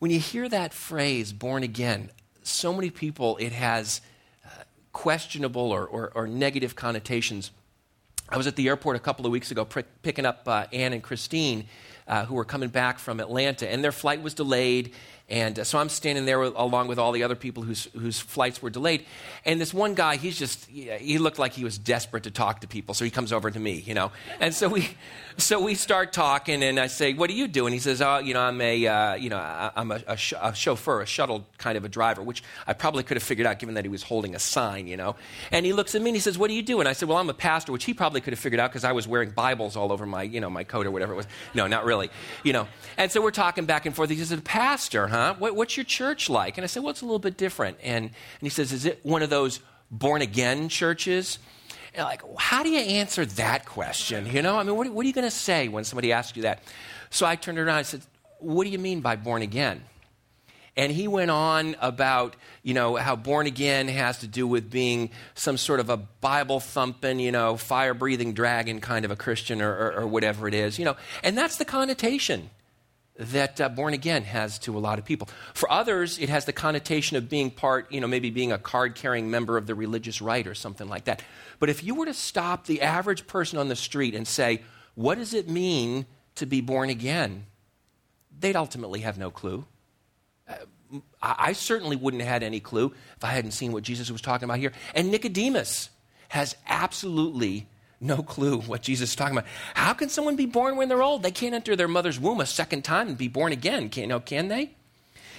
When 0.00 0.10
you 0.10 0.18
hear 0.18 0.48
that 0.48 0.74
phrase, 0.74 1.32
born 1.32 1.62
again, 1.62 2.10
so 2.42 2.72
many 2.74 2.90
people, 2.90 3.36
it 3.36 3.52
has 3.52 4.00
uh, 4.44 4.64
questionable 4.92 5.70
or, 5.70 5.86
or, 5.86 6.10
or, 6.16 6.26
negative 6.26 6.74
connotations. 6.74 7.52
I 8.28 8.36
was 8.36 8.48
at 8.48 8.56
the 8.56 8.66
airport 8.66 8.96
a 8.96 8.98
couple 8.98 9.24
of 9.24 9.30
weeks 9.30 9.52
ago 9.52 9.64
pr- 9.64 9.82
picking 10.02 10.26
up 10.26 10.42
uh, 10.48 10.66
Anne 10.72 10.94
and 10.94 11.00
Christine, 11.00 11.66
uh, 12.08 12.24
who 12.24 12.34
were 12.34 12.44
coming 12.44 12.70
back 12.70 12.98
from 12.98 13.20
Atlanta, 13.20 13.70
and 13.70 13.84
their 13.84 13.92
flight 13.92 14.20
was 14.20 14.34
delayed. 14.34 14.92
And 15.28 15.58
uh, 15.58 15.64
so 15.64 15.78
I'm 15.78 15.88
standing 15.88 16.26
there 16.26 16.38
with, 16.38 16.54
along 16.56 16.88
with 16.88 16.98
all 16.98 17.12
the 17.12 17.22
other 17.22 17.34
people 17.34 17.62
whose, 17.62 17.88
whose 17.98 18.20
flights 18.20 18.60
were 18.60 18.70
delayed. 18.70 19.06
And 19.44 19.60
this 19.60 19.72
one 19.72 19.94
guy, 19.94 20.16
he's 20.16 20.38
just, 20.38 20.66
he 20.66 21.18
looked 21.18 21.38
like 21.38 21.52
he 21.52 21.64
was 21.64 21.78
desperate 21.78 22.24
to 22.24 22.30
talk 22.30 22.60
to 22.60 22.68
people. 22.68 22.94
So 22.94 23.04
he 23.04 23.10
comes 23.10 23.32
over 23.32 23.50
to 23.50 23.58
me, 23.58 23.82
you 23.86 23.94
know. 23.94 24.12
And 24.40 24.54
so 24.54 24.68
we, 24.68 24.90
so 25.36 25.60
we 25.60 25.74
start 25.74 26.12
talking, 26.12 26.62
and 26.62 26.78
I 26.78 26.86
say, 26.88 27.14
"What 27.14 27.28
do 27.28 27.34
you 27.34 27.48
do?" 27.48 27.66
And 27.66 27.72
he 27.72 27.80
says, 27.80 28.02
"Oh, 28.02 28.18
you 28.18 28.34
know, 28.34 28.40
I'm 28.40 28.60
a, 28.60 28.86
uh, 28.86 29.14
you 29.14 29.30
know, 29.30 29.38
I'm 29.38 29.90
a, 29.90 30.00
a, 30.06 30.16
sh- 30.16 30.34
a, 30.40 30.54
chauffeur, 30.54 31.00
a 31.00 31.06
shuttle 31.06 31.46
kind 31.58 31.76
of 31.76 31.84
a 31.84 31.88
driver," 31.88 32.22
which 32.22 32.42
I 32.66 32.72
probably 32.74 33.02
could 33.02 33.16
have 33.16 33.22
figured 33.22 33.46
out 33.46 33.58
given 33.58 33.74
that 33.76 33.84
he 33.84 33.88
was 33.88 34.02
holding 34.02 34.34
a 34.34 34.38
sign, 34.38 34.86
you 34.86 34.96
know. 34.96 35.16
And 35.50 35.64
he 35.64 35.72
looks 35.72 35.94
at 35.94 36.02
me 36.02 36.10
and 36.10 36.16
he 36.16 36.20
says, 36.20 36.36
"What 36.36 36.48
do 36.48 36.54
you 36.54 36.62
do?" 36.62 36.80
And 36.80 36.88
I 36.88 36.92
said, 36.92 37.08
"Well, 37.08 37.18
I'm 37.18 37.30
a 37.30 37.34
pastor," 37.34 37.72
which 37.72 37.84
he 37.84 37.94
probably 37.94 38.20
could 38.20 38.32
have 38.32 38.40
figured 38.40 38.60
out 38.60 38.70
because 38.70 38.84
I 38.84 38.92
was 38.92 39.08
wearing 39.08 39.30
Bibles 39.30 39.76
all 39.76 39.92
over 39.92 40.06
my, 40.06 40.22
you 40.22 40.40
know, 40.40 40.50
my 40.50 40.64
coat 40.64 40.86
or 40.86 40.90
whatever 40.90 41.14
it 41.14 41.16
was. 41.16 41.26
No, 41.54 41.66
not 41.66 41.84
really, 41.84 42.10
you 42.42 42.52
know. 42.52 42.68
And 42.96 43.10
so 43.10 43.22
we're 43.22 43.30
talking 43.30 43.64
back 43.64 43.86
and 43.86 43.96
forth. 43.96 44.10
He 44.10 44.16
says, 44.16 44.32
"A 44.32 44.38
pastor, 44.38 45.06
huh? 45.12 45.36
What, 45.38 45.54
what's 45.54 45.76
your 45.76 45.84
church 45.84 46.28
like?" 46.28 46.58
And 46.58 46.64
I 46.64 46.66
said, 46.66 46.82
"Well, 46.82 46.90
it's 46.90 47.02
a 47.02 47.06
little 47.06 47.18
bit 47.20 47.36
different." 47.36 47.78
And 47.82 48.06
and 48.06 48.12
he 48.40 48.48
says, 48.48 48.72
"Is 48.72 48.84
it 48.84 49.00
one 49.04 49.22
of 49.22 49.30
those 49.30 49.60
born 49.90 50.22
again 50.22 50.68
churches?" 50.68 51.38
And 51.94 52.04
like, 52.04 52.22
how 52.38 52.62
do 52.62 52.70
you 52.70 52.78
answer 52.78 53.26
that 53.26 53.66
question? 53.66 54.26
You 54.26 54.40
know, 54.40 54.56
I 54.56 54.62
mean, 54.62 54.76
what, 54.76 54.88
what 54.88 55.04
are 55.04 55.06
you 55.06 55.12
going 55.12 55.26
to 55.26 55.30
say 55.30 55.68
when 55.68 55.84
somebody 55.84 56.12
asks 56.12 56.36
you 56.36 56.44
that? 56.44 56.62
So 57.10 57.26
I 57.26 57.36
turned 57.36 57.58
around 57.58 57.78
and 57.78 57.86
said, 57.86 58.02
What 58.38 58.64
do 58.64 58.70
you 58.70 58.78
mean 58.78 59.00
by 59.00 59.16
born 59.16 59.42
again? 59.42 59.82
And 60.74 60.90
he 60.90 61.06
went 61.06 61.30
on 61.30 61.76
about, 61.82 62.34
you 62.62 62.72
know, 62.72 62.96
how 62.96 63.14
born 63.14 63.46
again 63.46 63.88
has 63.88 64.20
to 64.20 64.26
do 64.26 64.46
with 64.46 64.70
being 64.70 65.10
some 65.34 65.58
sort 65.58 65.80
of 65.80 65.90
a 65.90 65.98
Bible 65.98 66.60
thumping, 66.60 67.20
you 67.20 67.30
know, 67.30 67.58
fire 67.58 67.92
breathing 67.92 68.32
dragon 68.32 68.80
kind 68.80 69.04
of 69.04 69.10
a 69.10 69.16
Christian 69.16 69.60
or, 69.60 69.70
or, 69.70 69.92
or, 70.00 70.06
whatever 70.06 70.48
it 70.48 70.54
is, 70.54 70.78
you 70.78 70.86
know. 70.86 70.96
And 71.22 71.36
that's 71.36 71.58
the 71.58 71.66
connotation 71.66 72.48
that 73.16 73.60
uh, 73.60 73.68
born 73.68 73.94
again 73.94 74.24
has 74.24 74.58
to 74.60 74.76
a 74.76 74.80
lot 74.80 74.98
of 74.98 75.04
people. 75.04 75.28
For 75.54 75.70
others, 75.70 76.18
it 76.18 76.28
has 76.28 76.44
the 76.44 76.52
connotation 76.52 77.16
of 77.16 77.28
being 77.28 77.50
part, 77.50 77.92
you 77.92 78.00
know, 78.00 78.06
maybe 78.06 78.30
being 78.30 78.52
a 78.52 78.58
card 78.58 78.94
carrying 78.94 79.30
member 79.30 79.56
of 79.56 79.66
the 79.66 79.74
religious 79.74 80.22
right 80.22 80.46
or 80.46 80.54
something 80.54 80.88
like 80.88 81.04
that. 81.04 81.22
But 81.58 81.68
if 81.68 81.84
you 81.84 81.94
were 81.94 82.06
to 82.06 82.14
stop 82.14 82.66
the 82.66 82.80
average 82.82 83.26
person 83.26 83.58
on 83.58 83.68
the 83.68 83.76
street 83.76 84.14
and 84.14 84.26
say, 84.26 84.62
What 84.94 85.18
does 85.18 85.34
it 85.34 85.48
mean 85.48 86.06
to 86.36 86.46
be 86.46 86.60
born 86.60 86.90
again? 86.90 87.46
they'd 88.42 88.56
ultimately 88.56 89.00
have 89.00 89.16
no 89.16 89.30
clue. 89.30 89.64
Uh, 90.46 90.54
I, 91.22 91.34
I 91.38 91.52
certainly 91.54 91.96
wouldn't 91.96 92.22
have 92.22 92.30
had 92.30 92.42
any 92.42 92.60
clue 92.60 92.92
if 93.16 93.24
I 93.24 93.28
hadn't 93.28 93.52
seen 93.52 93.72
what 93.72 93.82
Jesus 93.82 94.10
was 94.10 94.20
talking 94.20 94.44
about 94.44 94.58
here. 94.58 94.72
And 94.94 95.10
Nicodemus 95.10 95.88
has 96.28 96.56
absolutely 96.66 97.68
no 98.02 98.22
clue 98.22 98.60
what 98.60 98.82
Jesus 98.82 99.10
is 99.10 99.16
talking 99.16 99.36
about. 99.36 99.48
How 99.74 99.92
can 99.92 100.08
someone 100.08 100.36
be 100.36 100.46
born 100.46 100.76
when 100.76 100.88
they're 100.88 101.02
old? 101.02 101.22
They 101.22 101.30
can't 101.30 101.54
enter 101.54 101.76
their 101.76 101.88
mother's 101.88 102.18
womb 102.18 102.40
a 102.40 102.46
second 102.46 102.82
time 102.82 103.08
and 103.08 103.16
be 103.16 103.28
born 103.28 103.52
again. 103.52 103.88
Can, 103.88 104.18
can 104.20 104.48
they? 104.48 104.72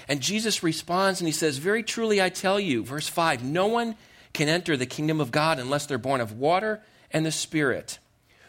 And 0.07 0.21
Jesus 0.21 0.63
responds 0.63 1.21
and 1.21 1.27
he 1.27 1.33
says, 1.33 1.57
Very 1.57 1.83
truly 1.83 2.21
I 2.21 2.29
tell 2.29 2.59
you, 2.59 2.83
verse 2.83 3.07
5, 3.07 3.43
no 3.43 3.67
one 3.67 3.95
can 4.33 4.49
enter 4.49 4.75
the 4.75 4.85
kingdom 4.85 5.21
of 5.21 5.31
God 5.31 5.59
unless 5.59 5.85
they're 5.85 5.97
born 5.97 6.21
of 6.21 6.33
water 6.33 6.81
and 7.11 7.25
the 7.25 7.31
Spirit. 7.31 7.99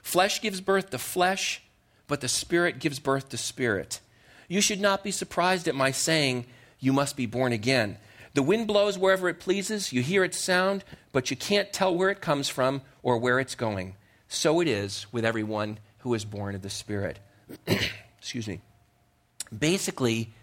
Flesh 0.02 0.40
gives 0.40 0.60
birth 0.60 0.90
to 0.90 0.98
flesh, 0.98 1.62
but 2.08 2.20
the 2.20 2.28
Spirit 2.28 2.78
gives 2.78 2.98
birth 2.98 3.28
to 3.30 3.36
spirit. 3.36 4.00
You 4.48 4.60
should 4.60 4.80
not 4.80 5.04
be 5.04 5.10
surprised 5.10 5.68
at 5.68 5.74
my 5.74 5.90
saying, 5.90 6.46
You 6.78 6.92
must 6.92 7.16
be 7.16 7.26
born 7.26 7.52
again. 7.52 7.98
The 8.34 8.42
wind 8.42 8.66
blows 8.66 8.98
wherever 8.98 9.28
it 9.28 9.40
pleases, 9.40 9.92
you 9.92 10.02
hear 10.02 10.24
its 10.24 10.38
sound, 10.38 10.84
but 11.12 11.30
you 11.30 11.36
can't 11.36 11.72
tell 11.72 11.94
where 11.94 12.10
it 12.10 12.20
comes 12.20 12.48
from 12.48 12.82
or 13.02 13.16
where 13.16 13.38
it's 13.38 13.54
going. 13.54 13.94
So 14.34 14.60
it 14.60 14.66
is 14.66 15.06
with 15.12 15.24
everyone 15.24 15.78
who 15.98 16.12
is 16.12 16.24
born 16.24 16.56
of 16.56 16.62
the 16.62 16.68
Spirit. 16.68 17.20
Excuse 18.18 18.48
me. 18.48 18.60
Basically, 19.56 20.34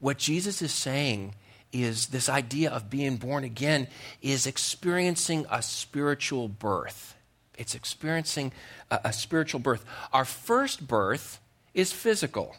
what 0.00 0.16
Jesus 0.16 0.62
is 0.62 0.72
saying 0.72 1.34
is 1.70 2.06
this 2.06 2.30
idea 2.30 2.70
of 2.70 2.88
being 2.88 3.16
born 3.16 3.44
again 3.44 3.86
is 4.22 4.46
experiencing 4.46 5.44
a 5.50 5.60
spiritual 5.60 6.48
birth. 6.48 7.16
It's 7.58 7.74
experiencing 7.74 8.50
a, 8.90 9.00
a, 9.04 9.12
spiritual 9.12 9.60
birth. 9.60 9.84
Our 10.10 10.24
first 10.24 10.88
birth 10.88 11.38
is 11.74 11.92
physical, 11.92 12.56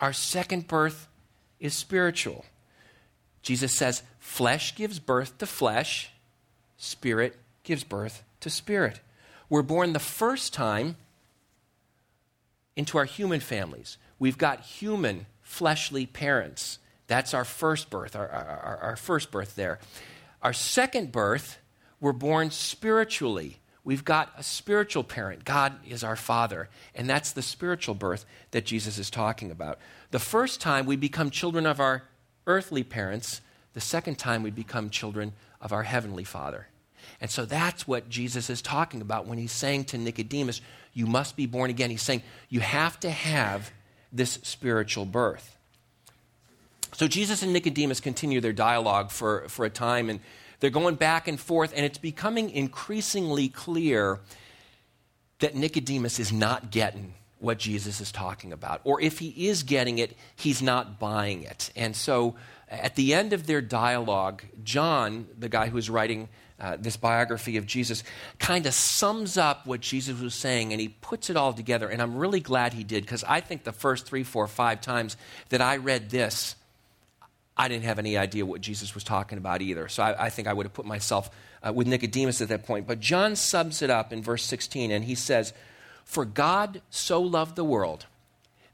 our 0.00 0.14
second 0.14 0.66
birth 0.66 1.08
is 1.60 1.74
spiritual. 1.74 2.46
Jesus 3.42 3.74
says, 3.74 4.02
flesh 4.18 4.74
gives 4.74 4.98
birth 4.98 5.36
to 5.38 5.46
flesh, 5.46 6.10
spirit 6.78 7.36
gives 7.64 7.84
birth 7.84 8.22
to 8.40 8.48
spirit. 8.48 9.00
We're 9.48 9.62
born 9.62 9.92
the 9.92 9.98
first 9.98 10.52
time 10.52 10.96
into 12.76 12.98
our 12.98 13.04
human 13.04 13.40
families. 13.40 13.98
We've 14.18 14.38
got 14.38 14.60
human 14.60 15.26
fleshly 15.42 16.06
parents. 16.06 16.78
That's 17.06 17.34
our 17.34 17.44
first 17.44 17.90
birth, 17.90 18.16
our, 18.16 18.28
our, 18.28 18.78
our 18.82 18.96
first 18.96 19.30
birth 19.30 19.54
there. 19.54 19.78
Our 20.42 20.52
second 20.52 21.12
birth, 21.12 21.58
we're 22.00 22.12
born 22.12 22.50
spiritually. 22.50 23.58
We've 23.84 24.04
got 24.04 24.32
a 24.36 24.42
spiritual 24.42 25.04
parent. 25.04 25.44
God 25.44 25.74
is 25.86 26.02
our 26.02 26.16
Father. 26.16 26.68
And 26.94 27.08
that's 27.08 27.32
the 27.32 27.42
spiritual 27.42 27.94
birth 27.94 28.24
that 28.52 28.64
Jesus 28.64 28.98
is 28.98 29.10
talking 29.10 29.50
about. 29.50 29.78
The 30.10 30.18
first 30.18 30.60
time 30.60 30.86
we 30.86 30.96
become 30.96 31.30
children 31.30 31.66
of 31.66 31.80
our 31.80 32.04
earthly 32.46 32.82
parents, 32.82 33.40
the 33.74 33.80
second 33.80 34.18
time 34.18 34.42
we 34.42 34.50
become 34.50 34.88
children 34.88 35.32
of 35.60 35.72
our 35.72 35.82
heavenly 35.82 36.24
Father. 36.24 36.68
And 37.20 37.30
so 37.30 37.44
that's 37.44 37.86
what 37.86 38.08
Jesus 38.08 38.50
is 38.50 38.62
talking 38.62 39.00
about 39.00 39.26
when 39.26 39.38
he's 39.38 39.52
saying 39.52 39.84
to 39.86 39.98
Nicodemus, 39.98 40.60
You 40.92 41.06
must 41.06 41.36
be 41.36 41.46
born 41.46 41.70
again. 41.70 41.90
He's 41.90 42.02
saying, 42.02 42.22
You 42.48 42.60
have 42.60 42.98
to 43.00 43.10
have 43.10 43.70
this 44.12 44.38
spiritual 44.42 45.04
birth. 45.04 45.56
So 46.92 47.08
Jesus 47.08 47.42
and 47.42 47.52
Nicodemus 47.52 48.00
continue 48.00 48.40
their 48.40 48.52
dialogue 48.52 49.10
for, 49.10 49.48
for 49.48 49.64
a 49.64 49.70
time, 49.70 50.08
and 50.08 50.20
they're 50.60 50.70
going 50.70 50.94
back 50.94 51.26
and 51.26 51.38
forth, 51.38 51.72
and 51.74 51.84
it's 51.84 51.98
becoming 51.98 52.50
increasingly 52.50 53.48
clear 53.48 54.20
that 55.40 55.56
Nicodemus 55.56 56.20
is 56.20 56.32
not 56.32 56.70
getting 56.70 57.14
what 57.40 57.58
Jesus 57.58 58.00
is 58.00 58.10
talking 58.10 58.52
about. 58.52 58.80
Or 58.84 59.00
if 59.00 59.18
he 59.18 59.48
is 59.48 59.62
getting 59.64 59.98
it, 59.98 60.16
he's 60.36 60.62
not 60.62 60.98
buying 60.98 61.42
it. 61.42 61.70
And 61.76 61.94
so 61.94 62.36
at 62.68 62.96
the 62.96 63.14
end 63.14 63.32
of 63.32 63.46
their 63.46 63.60
dialogue, 63.60 64.42
John, 64.62 65.26
the 65.38 65.48
guy 65.48 65.68
who's 65.68 65.90
writing 65.90 66.28
uh, 66.64 66.78
this 66.80 66.96
biography 66.96 67.58
of 67.58 67.66
Jesus, 67.66 68.02
kind 68.38 68.64
of 68.64 68.72
sums 68.72 69.36
up 69.36 69.66
what 69.66 69.80
Jesus 69.80 70.18
was 70.18 70.34
saying 70.34 70.72
and 70.72 70.80
he 70.80 70.88
puts 70.88 71.28
it 71.28 71.36
all 71.36 71.52
together. 71.52 71.88
And 71.88 72.00
I'm 72.00 72.16
really 72.16 72.40
glad 72.40 72.72
he 72.72 72.84
did 72.84 73.04
because 73.04 73.22
I 73.24 73.40
think 73.40 73.64
the 73.64 73.72
first 73.72 74.06
three, 74.06 74.22
four, 74.22 74.46
five 74.48 74.80
times 74.80 75.18
that 75.50 75.60
I 75.60 75.76
read 75.76 76.08
this, 76.08 76.56
I 77.54 77.68
didn't 77.68 77.84
have 77.84 77.98
any 77.98 78.16
idea 78.16 78.46
what 78.46 78.62
Jesus 78.62 78.94
was 78.94 79.04
talking 79.04 79.36
about 79.36 79.60
either. 79.60 79.88
So 79.88 80.02
I, 80.02 80.26
I 80.26 80.30
think 80.30 80.48
I 80.48 80.54
would 80.54 80.64
have 80.64 80.72
put 80.72 80.86
myself 80.86 81.28
uh, 81.62 81.70
with 81.70 81.86
Nicodemus 81.86 82.40
at 82.40 82.48
that 82.48 82.64
point. 82.64 82.86
But 82.86 82.98
John 82.98 83.36
sums 83.36 83.82
it 83.82 83.90
up 83.90 84.10
in 84.10 84.22
verse 84.22 84.42
16 84.44 84.90
and 84.90 85.04
he 85.04 85.14
says, 85.14 85.52
For 86.06 86.24
God 86.24 86.80
so 86.88 87.20
loved 87.20 87.56
the 87.56 87.64
world 87.64 88.06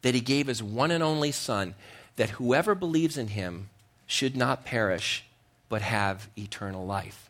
that 0.03 0.15
he 0.15 0.21
gave 0.21 0.47
his 0.47 0.63
one 0.63 0.93
and 0.93 1.03
only 1.03 1.33
Son, 1.33 1.75
that 2.15 2.31
whoever 2.31 2.77
believes 2.77 3.19
in 3.19 3.29
him 3.29 3.69
should 4.07 4.37
not 4.37 4.65
perish, 4.65 5.25
but 5.69 5.83
have 5.83 6.29
eternal 6.39 6.87
life. 6.87 7.30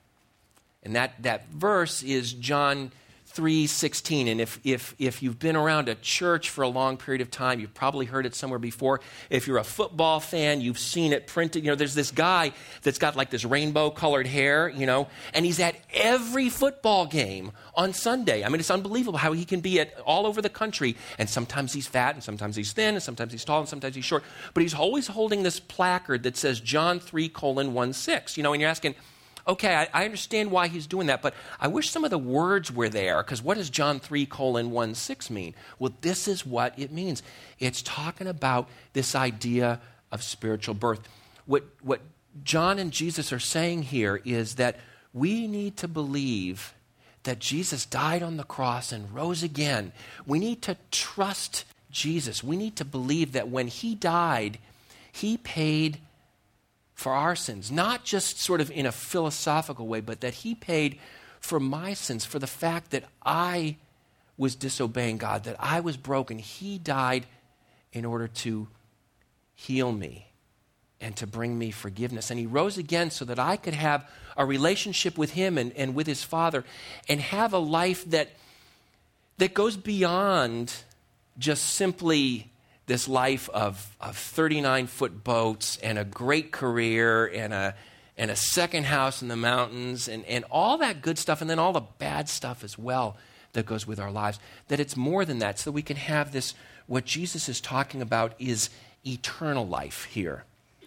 And 0.83 0.97
that, 0.97 1.23
that 1.23 1.49
verse 1.51 2.03
is 2.03 2.33
John 2.33 2.91
3:16 3.35 4.29
and 4.29 4.41
if, 4.41 4.59
if, 4.65 4.95
if 4.99 5.23
you've 5.23 5.39
been 5.39 5.55
around 5.55 5.89
a 5.89 5.95
church 5.95 6.51
for 6.51 6.63
a 6.63 6.69
long 6.69 6.97
period 6.97 7.21
of 7.21 7.31
time 7.31 7.61
you've 7.61 7.75
probably 7.75 8.05
heard 8.07 8.27
it 8.27 8.35
somewhere 8.35 8.59
before. 8.59 9.01
If 9.29 9.47
you're 9.47 9.59
a 9.59 9.65
football 9.65 10.19
fan 10.19 10.61
you've 10.61 10.79
seen 10.79 11.13
it 11.13 11.29
printed. 11.29 11.63
You 11.63 11.71
know 11.71 11.77
there's 11.77 11.95
this 11.95 12.11
guy 12.11 12.53
that's 12.83 12.99
got 12.99 13.15
like 13.15 13.31
this 13.31 13.45
rainbow 13.45 13.91
colored 13.91 14.27
hair 14.27 14.69
you 14.69 14.85
know 14.85 15.07
and 15.33 15.47
he's 15.47 15.61
at 15.61 15.77
every 15.95 16.49
football 16.49 17.07
game 17.07 17.53
on 17.77 17.93
sunday. 17.93 18.43
I 18.43 18.49
mean 18.49 18.59
it's 18.59 18.71
unbelievable 18.71 19.19
how 19.19 19.33
he 19.33 19.45
can 19.45 19.61
be 19.61 19.79
at 19.79 19.97
all 20.01 20.27
over 20.27 20.43
the 20.43 20.49
country. 20.49 20.97
And 21.17 21.31
sometimes 21.31 21.73
he's 21.73 21.87
fat 21.87 22.15
and 22.15 22.25
sometimes 22.25 22.57
he's 22.57 22.73
thin 22.73 22.95
and 22.95 23.03
sometimes 23.03 23.31
he's 23.31 23.45
tall 23.45 23.61
and 23.61 23.69
sometimes 23.69 23.95
he's 23.95 24.05
short. 24.05 24.25
But 24.55 24.63
he's 24.63 24.75
always 24.75 25.07
holding 25.07 25.45
this 25.45 25.61
placard 25.61 26.25
that 26.25 26.37
says 26.37 26.59
john 26.59 26.99
3 26.99 27.29
colon 27.29 27.75
1 27.75 27.93
6 27.93 28.37
you 28.37 28.43
know 28.43 28.53
and 28.53 28.61
you're 28.61 28.71
asking 28.71 28.97
okay, 29.47 29.75
I, 29.75 29.89
I, 29.93 30.05
understand 30.05 30.51
why 30.51 30.69
he's 30.69 30.87
doing 30.87 31.09
that, 31.09 31.23
but 31.23 31.35
I 31.59 31.69
wish 31.69 31.91
some 31.91 32.05
of 32.05 32.11
the 32.11 32.19
words 32.19 32.73
were 32.73 32.89
there, 32.89 33.23
because 33.23 33.43
what 33.43 33.57
does 33.57 33.71
John 33.71 34.01
3 34.01 34.27
colon 34.27 34.71
1 34.71 34.95
6 34.95 35.31
mean? 35.31 35.55
Well, 35.79 35.93
this 36.01 36.29
is 36.29 36.47
what 36.47 36.79
it 36.79 36.93
means. 36.93 37.23
It's 37.59 37.83
talking 37.83 38.27
about 38.27 38.69
this 38.93 39.15
idea 39.15 39.81
of 40.13 40.23
spiritual 40.23 40.75
birth. 40.75 41.01
What, 41.47 41.65
what 41.83 42.01
John 42.45 42.79
and 42.79 42.93
Jesus 42.93 43.33
are 43.33 43.41
saying 43.41 43.85
here 43.85 44.21
is 44.25 44.57
that 44.57 44.77
we 45.13 45.47
need 45.47 45.77
to 45.79 45.89
believe 45.89 46.75
that 47.25 47.39
Jesus 47.39 47.85
died 47.85 48.23
on 48.23 48.37
the 48.37 48.45
cross 48.45 48.93
and 48.93 49.15
rose 49.15 49.43
again. 49.43 49.93
We 50.27 50.39
need 50.39 50.63
to 50.63 50.77
trust 50.91 51.65
Jesus. 51.91 52.43
We 52.43 52.57
need 52.57 52.77
to 52.77 52.85
believe 52.85 53.33
that 53.33 53.49
when 53.49 53.67
he 53.67 53.95
died, 53.95 54.59
he 55.13 55.37
paid 55.37 55.99
for 57.01 57.15
our 57.15 57.35
sins, 57.35 57.73
not 57.73 58.05
just 58.05 58.39
sort 58.39 58.61
of 58.61 58.71
in 58.71 58.85
a 58.85 58.93
philosophical 58.93 59.89
way, 59.89 60.03
but 60.03 60.21
that 60.21 60.35
He 60.35 60.55
paid 60.55 60.99
for 61.41 61.59
my 61.59 61.95
sins, 61.95 62.27
for 62.27 62.39
the 62.39 62.47
fact 62.47 62.91
that 62.91 63.05
I 63.25 63.77
was 64.37 64.55
disobeying 64.55 65.17
God, 65.17 65.45
that 65.45 65.57
I 65.59 65.81
was 65.81 65.97
broken. 65.97 66.39
He 66.39 66.77
died 66.77 67.25
in 67.95 68.05
order 68.05 68.29
to 68.29 68.69
heal 69.55 69.93
me 69.93 70.27
and 71.01 71.17
to 71.17 71.27
bring 71.27 71.59
me 71.59 71.71
forgiveness. 71.71 72.31
And 72.31 72.39
He 72.39 72.45
rose 72.45 72.77
again 72.77 73.11
so 73.11 73.25
that 73.25 73.39
I 73.39 73.57
could 73.57 73.73
have 73.73 74.07
a 74.37 74.45
relationship 74.45 75.17
with 75.17 75.31
Him 75.31 75.57
and, 75.57 75.73
and 75.73 75.95
with 75.95 76.07
His 76.07 76.23
Father 76.23 76.65
and 77.09 77.19
have 77.19 77.55
a 77.55 77.59
life 77.59 78.05
that, 78.11 78.29
that 79.39 79.55
goes 79.55 79.79
beyond 79.79 80.75
just 81.39 81.65
simply 81.65 82.51
this 82.91 83.07
life 83.07 83.49
of, 83.51 83.97
of 84.01 84.17
39 84.17 84.89
foot 84.89 85.23
boats 85.23 85.77
and 85.77 85.97
a 85.97 86.05
great 86.05 86.51
career 86.51 87.25
and 87.25 87.55
a, 87.55 87.73
and 88.19 88.33
a 88.33 88.37
second 88.37 88.85
house 88.85 89.23
in 89.23 89.29
the 89.29 89.37
mountains 89.37 90.09
and, 90.09 90.25
and 90.25 90.45
all 90.51 90.77
that 90.79 91.01
good 91.01 91.17
stuff, 91.17 91.41
and 91.41 91.49
then 91.49 91.61
all 91.61 91.73
the 91.73 91.87
bad 91.99 92.29
stuff 92.29 92.65
as 92.65 92.77
well 92.77 93.17
that 93.53 93.65
goes 93.65 93.87
with 93.87 94.01
our 94.01 94.11
lives. 94.11 94.41
That 94.67 94.81
it's 94.81 94.97
more 94.97 95.25
than 95.25 95.39
that, 95.39 95.61
so 95.61 95.71
we 95.71 95.83
can 95.83 95.99
have 95.99 96.33
this, 96.33 96.55
what 96.89 97.05
Jesus 97.05 97.49
is 97.49 97.61
talking 97.61 98.03
about 98.03 98.35
is 98.41 98.71
eternal 99.07 99.69
life 99.69 100.07
here. 100.07 100.43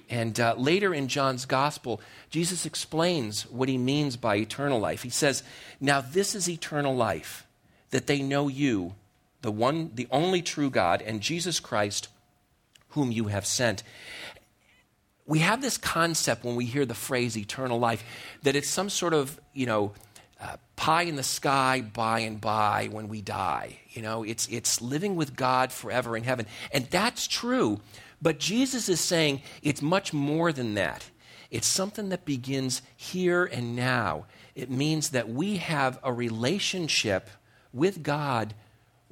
And 0.10 0.38
uh, 0.42 0.56
later 0.58 0.94
in 0.94 1.08
John's 1.08 1.46
gospel, 1.46 2.02
Jesus 2.30 2.66
explains 2.66 3.44
what 3.44 3.70
he 3.70 3.78
means 3.78 4.18
by 4.18 4.36
eternal 4.36 4.82
life. 4.82 5.04
He 5.04 5.10
says, 5.10 5.42
Now 5.80 6.02
this 6.02 6.36
is 6.36 6.50
eternal 6.50 6.98
life, 6.98 7.48
that 7.92 8.08
they 8.08 8.22
know 8.22 8.50
you, 8.50 8.96
the 9.44 9.52
one, 9.52 9.92
the 9.94 10.08
only 10.10 10.42
true 10.42 10.72
God, 10.72 11.04
and 11.04 11.22
Jesus 11.22 11.60
Christ, 11.60 12.08
whom 12.90 13.12
you 13.12 13.26
have 13.26 13.46
sent. 13.46 13.84
We 15.28 15.40
have 15.40 15.62
this 15.62 15.78
concept 15.78 16.44
when 16.44 16.56
we 16.56 16.66
hear 16.66 16.86
the 16.86 16.96
phrase 16.96 17.38
eternal 17.38 17.78
life 17.78 18.04
that 18.42 18.56
it's 18.56 18.70
some 18.70 18.90
sort 18.90 19.14
of, 19.14 19.40
you 19.54 19.66
know, 19.66 19.94
uh, 20.42 20.58
pie 20.76 21.04
in 21.04 21.16
the 21.16 21.24
sky 21.24 21.82
by 21.82 22.20
and 22.20 22.42
by 22.42 22.90
when 22.92 23.08
we 23.08 23.22
die. 23.22 23.80
You 23.92 24.02
know, 24.02 24.24
it's, 24.24 24.48
it's 24.48 24.82
living 24.82 25.16
with 25.16 25.36
God 25.36 25.72
forever 25.72 26.18
in 26.18 26.24
heaven. 26.24 26.46
And 26.72 26.86
that's 26.90 27.28
true. 27.28 27.80
But 28.22 28.40
Jesus 28.40 28.90
is 28.90 29.00
saying 29.00 29.42
it's 29.62 29.82
much 29.82 30.14
more 30.14 30.52
than 30.52 30.74
that. 30.76 31.10
It's 31.52 31.68
something 31.68 32.10
that 32.10 32.26
begins 32.26 32.82
here 32.96 33.46
and 33.46 33.76
now. 33.76 34.26
It 34.56 34.70
means 34.70 35.10
that 35.10 35.30
we 35.30 35.58
have 35.58 36.00
a 36.04 36.12
relationship 36.12 37.30
with 37.74 38.04
God 38.04 38.54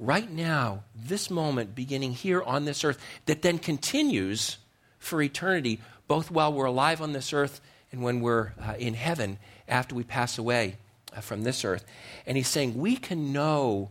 right 0.02 0.30
now, 0.30 0.82
this 0.94 1.30
moment, 1.30 1.74
beginning 1.74 2.12
here 2.12 2.42
on 2.42 2.64
this 2.64 2.82
earth, 2.82 2.98
that 3.26 3.42
then 3.42 3.58
continues 3.58 4.58
for 4.98 5.22
eternity, 5.22 5.80
both 6.08 6.30
while 6.30 6.52
we're 6.52 6.64
alive 6.64 7.00
on 7.00 7.12
this 7.12 7.32
earth 7.32 7.60
and 7.92 8.02
when 8.02 8.20
we're 8.20 8.52
uh, 8.60 8.74
in 8.78 8.94
heaven 8.94 9.38
after 9.68 9.94
we 9.94 10.02
pass 10.02 10.38
away 10.38 10.76
uh, 11.16 11.20
from 11.20 11.44
this 11.44 11.64
earth. 11.64 11.84
And 12.26 12.36
he's 12.36 12.48
saying 12.48 12.76
we 12.76 12.96
can 12.96 13.32
know 13.32 13.90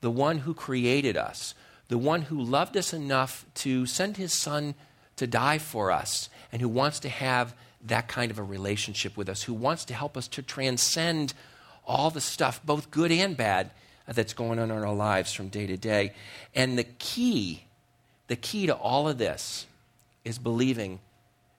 the 0.00 0.10
one 0.10 0.38
who 0.38 0.54
created 0.54 1.16
us, 1.16 1.54
the 1.88 1.98
one 1.98 2.22
who 2.22 2.40
loved 2.40 2.76
us 2.76 2.92
enough 2.92 3.44
to 3.54 3.84
send 3.84 4.16
his 4.16 4.32
son 4.32 4.74
to 5.16 5.26
die 5.26 5.58
for 5.58 5.90
us, 5.90 6.28
and 6.52 6.62
who 6.62 6.68
wants 6.68 7.00
to 7.00 7.08
have 7.08 7.54
that 7.84 8.06
kind 8.06 8.30
of 8.30 8.38
a 8.38 8.42
relationship 8.44 9.16
with 9.16 9.28
us, 9.28 9.42
who 9.42 9.54
wants 9.54 9.84
to 9.86 9.94
help 9.94 10.16
us 10.16 10.28
to 10.28 10.42
transcend 10.42 11.34
all 11.84 12.10
the 12.10 12.20
stuff, 12.20 12.60
both 12.64 12.92
good 12.92 13.10
and 13.10 13.36
bad, 13.36 13.72
that's 14.14 14.32
going 14.32 14.58
on 14.58 14.70
in 14.70 14.84
our 14.84 14.94
lives 14.94 15.32
from 15.32 15.48
day 15.48 15.66
to 15.66 15.76
day. 15.76 16.12
And 16.54 16.78
the 16.78 16.84
key, 16.84 17.64
the 18.28 18.36
key 18.36 18.66
to 18.66 18.74
all 18.74 19.08
of 19.08 19.18
this 19.18 19.66
is 20.24 20.38
believing 20.38 21.00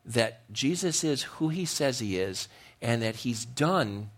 that 0.06 0.41
Jesus 0.51 1.03
is 1.03 1.24
who 1.24 1.50
he 1.50 1.65
says 1.65 2.00
he 2.00 2.18
is 2.18 2.48
and 2.82 3.01
that 3.01 3.18
he's 3.18 3.46
done 3.46 4.10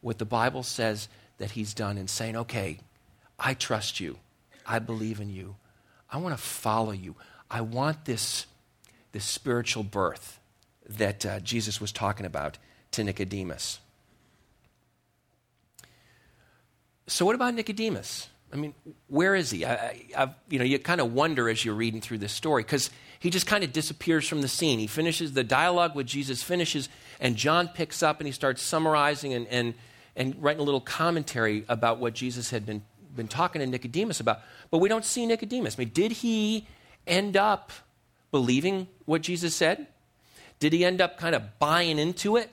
what 0.00 0.18
the 0.18 0.24
Bible 0.24 0.62
says 0.62 1.08
that 1.38 1.52
he's 1.52 1.74
done 1.74 1.98
and 1.98 2.08
saying, 2.08 2.36
okay, 2.36 2.78
I 3.38 3.54
trust 3.54 4.00
you. 4.00 4.18
I 4.66 4.78
believe 4.78 5.20
in 5.20 5.30
you. 5.30 5.56
I 6.10 6.18
want 6.18 6.36
to 6.36 6.42
follow 6.42 6.92
you. 6.92 7.14
I 7.50 7.60
want 7.60 8.04
this, 8.04 8.46
this 9.12 9.24
spiritual 9.24 9.82
birth 9.84 10.40
that 10.88 11.26
uh, 11.26 11.40
Jesus 11.40 11.80
was 11.80 11.92
talking 11.92 12.26
about 12.26 12.58
to 12.92 13.04
Nicodemus. 13.04 13.80
So, 17.06 17.24
what 17.24 17.34
about 17.34 17.54
Nicodemus? 17.54 18.28
I 18.52 18.56
mean, 18.56 18.74
where 19.08 19.34
is 19.34 19.50
he? 19.50 19.64
I, 19.64 20.02
I, 20.16 20.30
you 20.48 20.58
know, 20.58 20.64
you 20.64 20.78
kind 20.78 21.00
of 21.00 21.12
wonder 21.12 21.48
as 21.48 21.64
you're 21.64 21.74
reading 21.74 22.00
through 22.00 22.18
this 22.18 22.32
story 22.32 22.62
because 22.62 22.90
he 23.18 23.30
just 23.30 23.46
kind 23.46 23.64
of 23.64 23.72
disappears 23.72 24.28
from 24.28 24.40
the 24.40 24.48
scene. 24.48 24.78
He 24.78 24.86
finishes 24.86 25.32
the 25.32 25.44
dialogue 25.44 25.94
with 25.94 26.06
Jesus, 26.06 26.42
finishes, 26.42 26.88
and 27.20 27.36
John 27.36 27.68
picks 27.68 28.02
up 28.02 28.20
and 28.20 28.26
he 28.26 28.32
starts 28.32 28.62
summarizing 28.62 29.34
and, 29.34 29.46
and, 29.48 29.74
and 30.14 30.40
writing 30.42 30.60
a 30.60 30.64
little 30.64 30.80
commentary 30.80 31.64
about 31.68 31.98
what 31.98 32.14
Jesus 32.14 32.50
had 32.50 32.64
been, 32.64 32.82
been 33.14 33.28
talking 33.28 33.60
to 33.60 33.66
Nicodemus 33.66 34.20
about. 34.20 34.40
But 34.70 34.78
we 34.78 34.88
don't 34.88 35.04
see 35.04 35.26
Nicodemus. 35.26 35.76
I 35.76 35.80
mean, 35.80 35.90
did 35.92 36.12
he 36.12 36.66
end 37.06 37.36
up 37.36 37.72
believing 38.30 38.86
what 39.06 39.22
Jesus 39.22 39.54
said? 39.54 39.86
Did 40.60 40.72
he 40.72 40.84
end 40.84 41.00
up 41.00 41.18
kind 41.18 41.34
of 41.34 41.58
buying 41.58 41.98
into 41.98 42.36
it? 42.36 42.50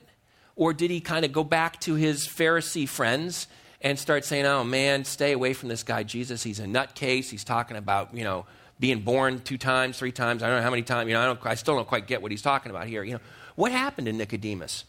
Or 0.55 0.74
did 0.74 0.91
he 0.91 1.01
kind 1.01 1.25
of 1.25 1.31
go 1.31 1.43
back 1.43 1.79
to 1.81 1.95
his 1.95 2.27
Pharisee 2.27 2.88
friends 2.88 3.48
and 3.83 3.99
start 3.99 4.23
saying, 4.23 4.45
oh 4.45 4.63
man, 4.63 5.03
stay 5.03 5.33
away 5.33 5.53
from 5.53 5.69
this 5.69 5.83
guy 5.83 6.03
Jesus. 6.03 6.41
He's 6.41 6.59
a 6.59 6.65
nutcase. 6.65 7.29
He's 7.29 7.43
talking 7.43 7.77
about, 7.77 8.15
you 8.15 8.23
know, 8.23 8.45
being 8.79 9.01
born 9.01 9.41
two 9.41 9.57
times, 9.57 9.97
three 9.97 10.11
times. 10.11 10.41
I 10.41 10.47
don't 10.47 10.57
know 10.57 10.63
how 10.63 10.71
many 10.71 10.83
times. 10.83 11.09
You 11.09 11.13
know, 11.13 11.21
I, 11.21 11.25
don't, 11.25 11.45
I 11.45 11.55
still 11.55 11.75
don't 11.75 11.87
quite 11.87 12.07
get 12.07 12.21
what 12.21 12.31
he's 12.31 12.41
talking 12.41 12.69
about 12.69 12.87
here. 12.87 13.03
You 13.03 13.13
know, 13.13 13.19
what 13.55 13.71
happened 13.71 14.07
to 14.07 14.13
Nicodemus? 14.13 14.85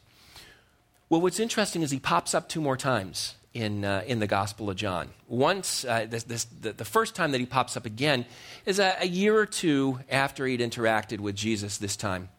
Well, 1.10 1.20
what's 1.20 1.40
interesting 1.40 1.82
is 1.82 1.90
he 1.90 1.98
pops 1.98 2.34
up 2.34 2.48
two 2.48 2.60
more 2.60 2.76
times 2.76 3.34
in, 3.52 3.84
uh, 3.84 4.02
in 4.06 4.20
the 4.20 4.26
Gospel 4.26 4.70
of 4.70 4.76
John. 4.76 5.10
Once, 5.28 5.84
uh, 5.84 6.06
this, 6.08 6.24
this, 6.24 6.44
the, 6.44 6.72
the, 6.72 6.84
first 6.84 7.14
time 7.14 7.30
that 7.32 7.40
he 7.40 7.46
pops 7.46 7.76
up 7.76 7.86
again 7.86 8.26
is 8.66 8.78
a, 8.78 8.96
a, 9.00 9.06
year 9.06 9.36
or 9.36 9.46
two 9.46 10.00
after 10.10 10.46
he'd 10.46 10.60
interacted 10.60 11.20
with 11.20 11.36
Jesus 11.36 11.78
this 11.78 11.94
time. 11.94 12.30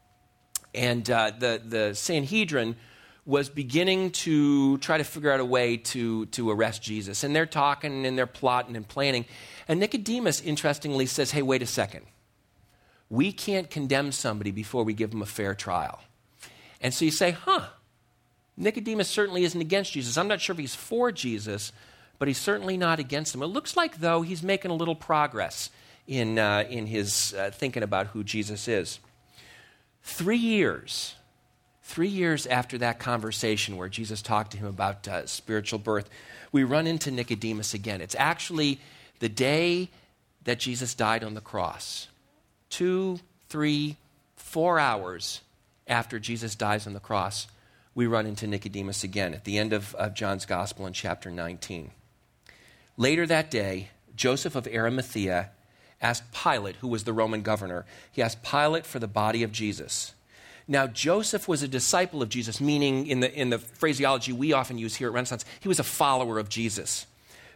And 0.73 1.09
uh, 1.09 1.31
the, 1.37 1.61
the 1.63 1.95
Sanhedrin 1.95 2.75
was 3.25 3.49
beginning 3.49 4.11
to 4.11 4.77
try 4.77 4.97
to 4.97 5.03
figure 5.03 5.31
out 5.31 5.39
a 5.39 5.45
way 5.45 5.77
to, 5.77 6.27
to 6.27 6.51
arrest 6.51 6.83
Jesus. 6.83 7.23
And 7.23 7.35
they're 7.35 7.47
talking 7.47 8.05
and 8.05 8.17
they're 8.17 8.27
plotting 8.27 8.75
and 8.75 8.87
planning. 8.87 9.25
And 9.67 9.79
Nicodemus, 9.79 10.41
interestingly, 10.41 11.07
says, 11.07 11.31
Hey, 11.31 11.41
wait 11.41 11.63
a 11.63 11.65
second. 11.65 12.05
We 13.09 13.31
can't 13.31 13.69
condemn 13.69 14.11
somebody 14.11 14.51
before 14.51 14.83
we 14.83 14.93
give 14.93 15.11
them 15.11 15.21
a 15.21 15.27
fair 15.27 15.55
trial. 15.55 16.01
And 16.81 16.93
so 16.93 17.05
you 17.05 17.11
say, 17.11 17.31
Huh, 17.31 17.67
Nicodemus 18.57 19.09
certainly 19.09 19.43
isn't 19.43 19.59
against 19.59 19.91
Jesus. 19.91 20.17
I'm 20.17 20.27
not 20.27 20.39
sure 20.39 20.53
if 20.53 20.59
he's 20.59 20.75
for 20.75 21.11
Jesus, 21.11 21.71
but 22.19 22.27
he's 22.27 22.37
certainly 22.37 22.77
not 22.77 22.99
against 22.99 23.33
him. 23.33 23.41
It 23.41 23.47
looks 23.47 23.75
like, 23.75 23.97
though, 23.97 24.21
he's 24.21 24.43
making 24.43 24.71
a 24.71 24.75
little 24.75 24.95
progress 24.95 25.71
in, 26.07 26.37
uh, 26.39 26.65
in 26.69 26.85
his 26.85 27.33
uh, 27.33 27.49
thinking 27.51 27.83
about 27.83 28.07
who 28.07 28.23
Jesus 28.23 28.67
is. 28.67 28.99
Three 30.03 30.37
years, 30.37 31.15
three 31.85 32.09
years 32.09 32.47
after 32.47 32.79
that 32.79 32.97
conversation 32.97 33.77
where 33.77 33.87
Jesus 33.87 34.21
talked 34.23 34.51
to 34.51 34.57
him 34.57 34.65
about 34.65 35.07
uh, 35.07 35.27
spiritual 35.27 35.77
birth, 35.77 36.09
we 36.51 36.63
run 36.63 36.87
into 36.87 37.11
Nicodemus 37.11 37.75
again. 37.75 38.01
It's 38.01 38.15
actually 38.17 38.79
the 39.19 39.29
day 39.29 39.89
that 40.45 40.59
Jesus 40.59 40.95
died 40.95 41.23
on 41.23 41.35
the 41.35 41.41
cross. 41.41 42.07
Two, 42.71 43.19
three, 43.49 43.97
four 44.35 44.79
hours 44.79 45.41
after 45.87 46.17
Jesus 46.17 46.55
dies 46.55 46.87
on 46.87 46.93
the 46.93 46.99
cross, 46.99 47.47
we 47.93 48.07
run 48.07 48.25
into 48.25 48.47
Nicodemus 48.47 49.03
again 49.03 49.35
at 49.35 49.45
the 49.45 49.59
end 49.59 49.71
of, 49.71 49.93
of 49.95 50.15
John's 50.15 50.47
Gospel 50.47 50.87
in 50.87 50.93
chapter 50.93 51.29
19. 51.29 51.91
Later 52.97 53.27
that 53.27 53.51
day, 53.51 53.89
Joseph 54.15 54.55
of 54.55 54.67
Arimathea 54.67 55.51
asked 56.01 56.23
Pilate, 56.33 56.77
who 56.77 56.87
was 56.87 57.03
the 57.03 57.13
Roman 57.13 57.43
governor, 57.43 57.85
he 58.11 58.23
asked 58.23 58.41
Pilate 58.41 58.87
for 58.87 58.97
the 58.97 59.07
body 59.07 59.43
of 59.43 59.51
Jesus. 59.51 60.14
Now, 60.67 60.87
Joseph 60.87 61.47
was 61.47 61.61
a 61.61 61.67
disciple 61.67 62.21
of 62.21 62.29
Jesus, 62.29 62.59
meaning, 62.59 63.05
in 63.05 63.19
the, 63.19 63.31
in 63.31 63.51
the 63.51 63.59
phraseology 63.59 64.33
we 64.33 64.53
often 64.53 64.77
use 64.77 64.95
here 64.95 65.09
at 65.09 65.13
Renaissance, 65.13 65.45
he 65.59 65.67
was 65.67 65.79
a 65.79 65.83
follower 65.83 66.39
of 66.39 66.49
Jesus. 66.49 67.05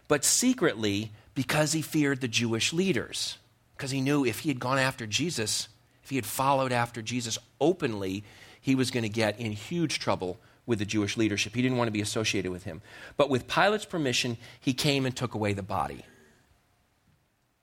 But 0.06 0.24
secretly, 0.24 1.10
because 1.34 1.72
he 1.72 1.82
feared 1.82 2.20
the 2.20 2.28
Jewish 2.28 2.72
leaders, 2.72 3.38
because 3.76 3.90
he 3.90 4.00
knew 4.00 4.24
if 4.24 4.40
he 4.40 4.48
had 4.48 4.60
gone 4.60 4.78
after 4.78 5.06
Jesus, 5.06 5.68
if 6.04 6.10
he 6.10 6.16
had 6.16 6.26
followed 6.26 6.72
after 6.72 7.02
Jesus 7.02 7.38
openly, 7.60 8.22
he 8.60 8.74
was 8.74 8.90
going 8.90 9.02
to 9.02 9.08
get 9.08 9.40
in 9.40 9.52
huge 9.52 9.98
trouble 9.98 10.38
with 10.66 10.78
the 10.78 10.84
Jewish 10.84 11.16
leadership. 11.16 11.54
He 11.54 11.62
didn't 11.62 11.78
want 11.78 11.88
to 11.88 11.92
be 11.92 12.00
associated 12.00 12.52
with 12.52 12.64
him. 12.64 12.80
But 13.16 13.30
with 13.30 13.48
Pilate's 13.48 13.84
permission, 13.84 14.36
he 14.60 14.72
came 14.72 15.04
and 15.04 15.16
took 15.16 15.34
away 15.34 15.52
the 15.52 15.62
body. 15.62 16.04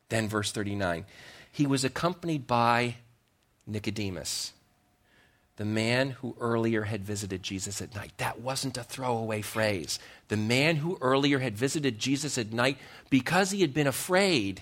Then, 0.09 0.27
verse 0.27 0.51
39 0.51 1.05
he 1.51 1.65
was 1.65 1.83
accompanied 1.83 2.45
by 2.45 2.97
Nicodemus, 3.65 4.53
the 5.57 5.65
man 5.65 6.11
who 6.11 6.35
earlier 6.39 6.83
had 6.83 7.03
visited 7.03 7.43
Jesus 7.43 7.81
at 7.81 7.95
night. 7.95 8.13
That 8.17 8.39
wasn't 8.39 8.77
a 8.77 8.83
throwaway 8.83 9.41
phrase. 9.41 9.99
The 10.27 10.37
man 10.37 10.77
who 10.77 10.97
earlier 11.01 11.39
had 11.39 11.57
visited 11.57 11.99
Jesus 11.99 12.37
at 12.37 12.53
night 12.53 12.77
because 13.09 13.51
he 13.51 13.61
had 13.61 13.73
been 13.73 13.87
afraid 13.87 14.61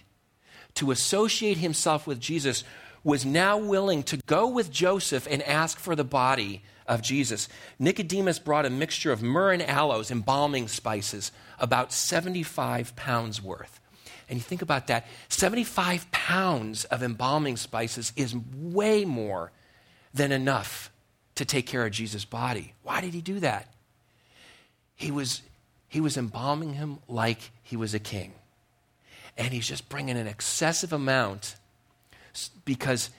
to 0.75 0.91
associate 0.91 1.57
himself 1.57 2.07
with 2.07 2.19
Jesus 2.19 2.63
was 3.03 3.25
now 3.25 3.57
willing 3.57 4.03
to 4.03 4.17
go 4.25 4.47
with 4.47 4.71
Joseph 4.71 5.27
and 5.29 5.43
ask 5.43 5.77
for 5.77 5.95
the 5.95 6.03
body 6.03 6.63
of 6.87 7.01
Jesus. 7.01 7.49
Nicodemus 7.77 8.39
brought 8.39 8.65
a 8.65 8.69
mixture 8.69 9.11
of 9.11 9.21
myrrh 9.21 9.51
and 9.51 9.61
aloes, 9.61 10.11
embalming 10.11 10.67
spices, 10.67 11.31
about 11.59 11.91
75 11.91 12.95
pounds 12.95 13.41
worth. 13.41 13.79
And 14.29 14.37
you 14.37 14.43
think 14.43 14.61
about 14.61 14.87
that 14.87 15.05
75 15.29 16.09
pounds 16.11 16.85
of 16.85 17.03
embalming 17.03 17.57
spices 17.57 18.11
is 18.15 18.35
way 18.55 19.05
more 19.05 19.51
than 20.15 20.31
enough 20.31 20.89
to 21.35 21.45
take 21.45 21.67
care 21.67 21.85
of 21.85 21.91
Jesus' 21.91 22.25
body. 22.25 22.73
Why 22.81 23.01
did 23.01 23.13
he 23.13 23.21
do 23.21 23.39
that? 23.41 23.71
He 24.95 25.11
was, 25.11 25.43
he 25.87 26.01
was 26.01 26.17
embalming 26.17 26.73
him 26.73 26.97
like 27.07 27.51
he 27.61 27.77
was 27.77 27.93
a 27.93 27.99
king. 27.99 28.33
And 29.37 29.53
he's 29.53 29.67
just 29.67 29.87
bringing 29.89 30.17
an 30.17 30.27
excessive 30.27 30.91
amount 30.91 31.55
because 32.63 33.11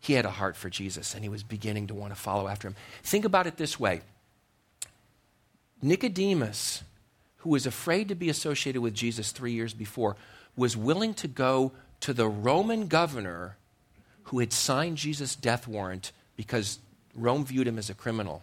he 0.00 0.12
had 0.12 0.24
a 0.24 0.30
heart 0.30 0.56
for 0.56 0.70
Jesus 0.70 1.14
and 1.14 1.24
he 1.24 1.28
was 1.28 1.42
beginning 1.42 1.88
to 1.88 1.94
want 1.94 2.14
to 2.14 2.20
follow 2.20 2.46
after 2.46 2.68
him. 2.68 2.76
Think 3.02 3.24
about 3.24 3.46
it 3.46 3.56
this 3.56 3.80
way 3.80 4.02
Nicodemus 5.80 6.84
who 7.42 7.50
was 7.50 7.66
afraid 7.66 8.08
to 8.08 8.14
be 8.14 8.30
associated 8.30 8.80
with 8.80 8.94
Jesus 8.94 9.32
three 9.32 9.52
years 9.52 9.74
before, 9.74 10.16
was 10.56 10.76
willing 10.76 11.12
to 11.12 11.26
go 11.26 11.72
to 11.98 12.12
the 12.12 12.28
Roman 12.28 12.86
governor 12.86 13.56
who 14.32 14.38
had 14.38 14.50
signed 14.50 14.96
Jesus' 14.96 15.36
death 15.36 15.68
warrant 15.68 16.10
because 16.36 16.78
Rome 17.14 17.44
viewed 17.44 17.68
him 17.68 17.76
as 17.76 17.90
a 17.90 17.94
criminal. 17.94 18.42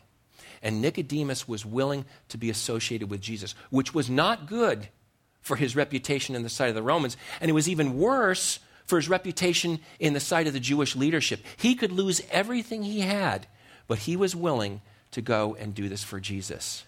And 0.61 0.83
Nicodemus 0.83 1.47
was 1.47 1.65
willing 1.65 2.05
to 2.27 2.37
be 2.37 2.51
associated 2.51 3.09
with 3.09 3.21
Jesus, 3.21 3.55
which 3.71 3.91
was 3.91 4.07
not 4.07 4.45
good 4.45 4.89
for 5.41 5.55
his 5.55 5.75
reputation 5.75 6.35
in 6.35 6.43
the 6.43 6.49
sight 6.49 6.69
of 6.69 6.75
the 6.75 6.83
Romans. 6.83 7.17
And 7.41 7.49
it 7.49 7.55
was 7.55 7.67
even 7.67 7.97
worse 7.97 8.59
for 8.85 8.97
his 8.97 9.09
reputation 9.09 9.79
in 9.99 10.13
the 10.13 10.19
sight 10.19 10.45
of 10.45 10.53
the 10.53 10.59
Jewish 10.59 10.95
leadership. 10.95 11.43
He 11.57 11.73
could 11.73 11.91
lose 11.91 12.21
everything 12.29 12.83
he 12.83 12.99
had, 12.99 13.47
but 13.87 13.97
he 13.97 14.15
was 14.15 14.35
willing 14.35 14.81
to 15.09 15.23
go 15.23 15.57
and 15.59 15.73
do 15.73 15.89
this 15.89 16.03
for 16.03 16.19
Jesus. 16.19 16.83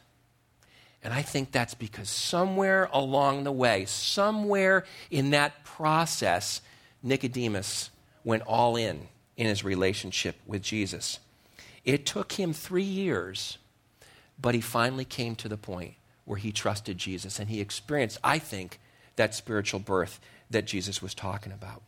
And 1.03 1.11
I 1.11 1.23
think 1.23 1.51
that's 1.51 1.73
because 1.73 2.07
somewhere 2.07 2.87
along 2.93 3.45
the 3.45 3.51
way, 3.51 3.85
somewhere 3.85 4.85
in 5.09 5.31
that 5.31 5.63
process, 5.63 6.61
Nicodemus 7.01 7.89
went 8.23 8.43
all 8.43 8.75
in 8.75 9.07
in 9.37 9.47
his 9.47 9.63
relationship 9.63 10.35
with 10.45 10.61
Jesus. 10.61 11.19
It 11.83 12.05
took 12.05 12.33
him 12.33 12.53
three 12.53 12.83
years, 12.83 13.57
but 14.39 14.55
he 14.55 14.61
finally 14.61 15.05
came 15.05 15.35
to 15.37 15.49
the 15.49 15.57
point 15.57 15.95
where 16.25 16.37
he 16.37 16.51
trusted 16.51 16.97
Jesus 16.97 17.39
and 17.39 17.49
he 17.49 17.59
experienced, 17.59 18.19
I 18.23 18.39
think, 18.39 18.79
that 19.15 19.35
spiritual 19.35 19.79
birth 19.79 20.19
that 20.49 20.65
Jesus 20.65 21.01
was 21.01 21.13
talking 21.13 21.51
about. 21.51 21.81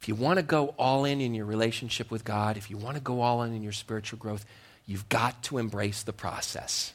If 0.00 0.08
you 0.08 0.14
want 0.14 0.38
to 0.38 0.42
go 0.42 0.74
all 0.78 1.04
in 1.04 1.20
in 1.20 1.34
your 1.34 1.46
relationship 1.46 2.10
with 2.10 2.24
God, 2.24 2.56
if 2.56 2.70
you 2.70 2.76
want 2.76 2.96
to 2.96 3.02
go 3.02 3.20
all 3.20 3.42
in 3.42 3.54
in 3.54 3.62
your 3.62 3.72
spiritual 3.72 4.18
growth, 4.18 4.44
you've 4.86 5.08
got 5.08 5.42
to 5.44 5.58
embrace 5.58 6.02
the 6.02 6.12
process. 6.12 6.92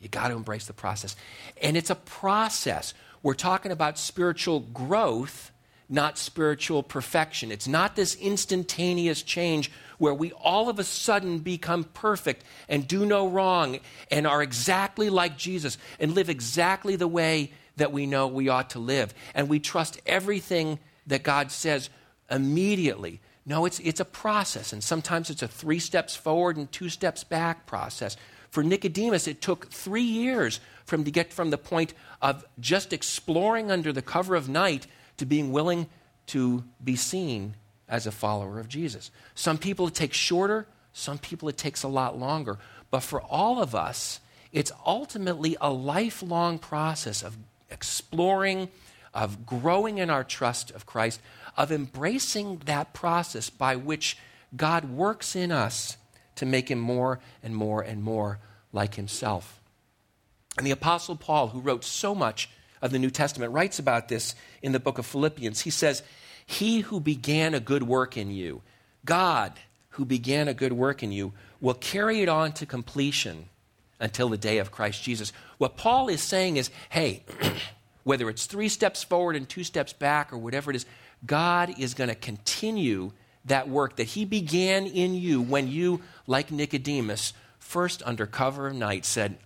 You 0.00 0.08
got 0.08 0.28
to 0.28 0.34
embrace 0.34 0.66
the 0.66 0.72
process. 0.72 1.16
And 1.62 1.76
it's 1.76 1.90
a 1.90 1.94
process. 1.94 2.92
We're 3.22 3.34
talking 3.34 3.72
about 3.72 3.98
spiritual 3.98 4.60
growth, 4.60 5.50
not 5.88 6.18
spiritual 6.18 6.82
perfection. 6.82 7.50
It's 7.50 7.68
not 7.68 7.96
this 7.96 8.14
instantaneous 8.16 9.22
change 9.22 9.70
where 9.98 10.14
we 10.14 10.32
all 10.32 10.68
of 10.68 10.78
a 10.78 10.84
sudden 10.84 11.38
become 11.38 11.84
perfect 11.84 12.44
and 12.68 12.86
do 12.88 13.06
no 13.06 13.28
wrong 13.28 13.78
and 14.10 14.26
are 14.26 14.42
exactly 14.42 15.10
like 15.10 15.36
Jesus 15.36 15.78
and 16.00 16.14
live 16.14 16.30
exactly 16.30 16.96
the 16.96 17.08
way 17.08 17.52
that 17.76 17.92
we 17.92 18.06
know 18.06 18.26
we 18.26 18.48
ought 18.48 18.70
to 18.70 18.78
live. 18.78 19.14
And 19.34 19.48
we 19.48 19.60
trust 19.60 20.00
everything 20.06 20.78
that 21.06 21.22
God 21.22 21.50
says 21.50 21.90
immediately. 22.30 23.20
No, 23.46 23.66
it's, 23.66 23.78
it's 23.80 24.00
a 24.00 24.06
process, 24.06 24.72
and 24.72 24.82
sometimes 24.82 25.28
it's 25.28 25.42
a 25.42 25.48
three 25.48 25.78
steps 25.78 26.16
forward 26.16 26.56
and 26.56 26.70
two 26.72 26.88
steps 26.88 27.24
back 27.24 27.66
process. 27.66 28.16
For 28.50 28.62
Nicodemus, 28.62 29.26
it 29.26 29.42
took 29.42 29.70
three 29.70 30.02
years 30.02 30.60
from 30.86 31.04
to 31.04 31.10
get 31.10 31.32
from 31.32 31.50
the 31.50 31.58
point 31.58 31.92
of 32.22 32.44
just 32.58 32.92
exploring 32.92 33.70
under 33.70 33.92
the 33.92 34.00
cover 34.00 34.34
of 34.34 34.48
night 34.48 34.86
to 35.16 35.26
being 35.26 35.52
willing 35.52 35.86
to 36.26 36.64
be 36.82 36.96
seen 36.96 37.54
as 37.88 38.06
a 38.06 38.12
follower 38.12 38.58
of 38.58 38.68
Jesus. 38.68 39.10
Some 39.34 39.58
people 39.58 39.88
it 39.88 39.94
takes 39.94 40.16
shorter, 40.16 40.66
some 40.92 41.18
people 41.18 41.48
it 41.48 41.56
takes 41.56 41.82
a 41.82 41.88
lot 41.88 42.18
longer. 42.18 42.58
But 42.90 43.00
for 43.00 43.20
all 43.20 43.60
of 43.60 43.74
us, 43.74 44.20
it's 44.52 44.72
ultimately 44.86 45.56
a 45.60 45.72
lifelong 45.72 46.58
process 46.58 47.22
of 47.22 47.36
exploring, 47.70 48.68
of 49.12 49.44
growing 49.44 49.98
in 49.98 50.10
our 50.10 50.24
trust 50.24 50.70
of 50.70 50.86
Christ, 50.86 51.20
of 51.56 51.72
embracing 51.72 52.62
that 52.66 52.92
process 52.92 53.50
by 53.50 53.76
which 53.76 54.16
God 54.56 54.84
works 54.84 55.34
in 55.34 55.50
us 55.50 55.96
to 56.36 56.46
make 56.46 56.70
him 56.70 56.78
more 56.78 57.20
and 57.42 57.54
more 57.54 57.82
and 57.82 58.02
more 58.02 58.38
like 58.72 58.94
himself. 58.94 59.60
And 60.56 60.66
the 60.66 60.72
Apostle 60.72 61.16
Paul, 61.16 61.48
who 61.48 61.60
wrote 61.60 61.84
so 61.84 62.14
much 62.14 62.48
of 62.84 62.92
the 62.92 62.98
New 62.98 63.10
Testament, 63.10 63.52
writes 63.52 63.78
about 63.78 64.08
this 64.08 64.34
in 64.62 64.72
the 64.72 64.78
book 64.78 64.98
of 64.98 65.06
Philippians. 65.06 65.62
He 65.62 65.70
says, 65.70 66.02
He 66.44 66.80
who 66.80 67.00
began 67.00 67.54
a 67.54 67.60
good 67.60 67.82
work 67.82 68.16
in 68.16 68.30
you, 68.30 68.60
God 69.04 69.54
who 69.90 70.04
began 70.04 70.48
a 70.48 70.54
good 70.54 70.72
work 70.72 71.02
in 71.02 71.10
you, 71.10 71.32
will 71.60 71.74
carry 71.74 72.20
it 72.20 72.28
on 72.28 72.52
to 72.52 72.66
completion 72.66 73.48
until 74.00 74.28
the 74.28 74.36
day 74.36 74.58
of 74.58 74.70
Christ 74.70 75.02
Jesus. 75.02 75.32
What 75.56 75.76
Paul 75.76 76.08
is 76.08 76.20
saying 76.20 76.58
is, 76.58 76.70
hey, 76.90 77.22
whether 78.04 78.28
it's 78.28 78.46
three 78.46 78.68
steps 78.68 79.02
forward 79.02 79.34
and 79.34 79.48
two 79.48 79.64
steps 79.64 79.92
back 79.92 80.32
or 80.32 80.36
whatever 80.36 80.70
it 80.70 80.76
is, 80.76 80.84
God 81.24 81.78
is 81.78 81.94
going 81.94 82.08
to 82.08 82.14
continue 82.14 83.12
that 83.46 83.68
work 83.68 83.96
that 83.96 84.08
He 84.08 84.26
began 84.26 84.86
in 84.86 85.14
you 85.14 85.40
when 85.40 85.68
you, 85.68 86.02
like 86.26 86.50
Nicodemus, 86.50 87.32
first 87.58 88.02
under 88.04 88.26
cover 88.26 88.66
of 88.66 88.74
night 88.74 89.06
said, 89.06 89.38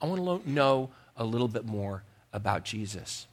I 0.00 0.06
want 0.06 0.44
to 0.44 0.50
know 0.50 0.90
a 1.16 1.24
little 1.24 1.48
bit 1.48 1.64
more 1.64 2.04
about 2.36 2.64
Jesus. 2.64 3.26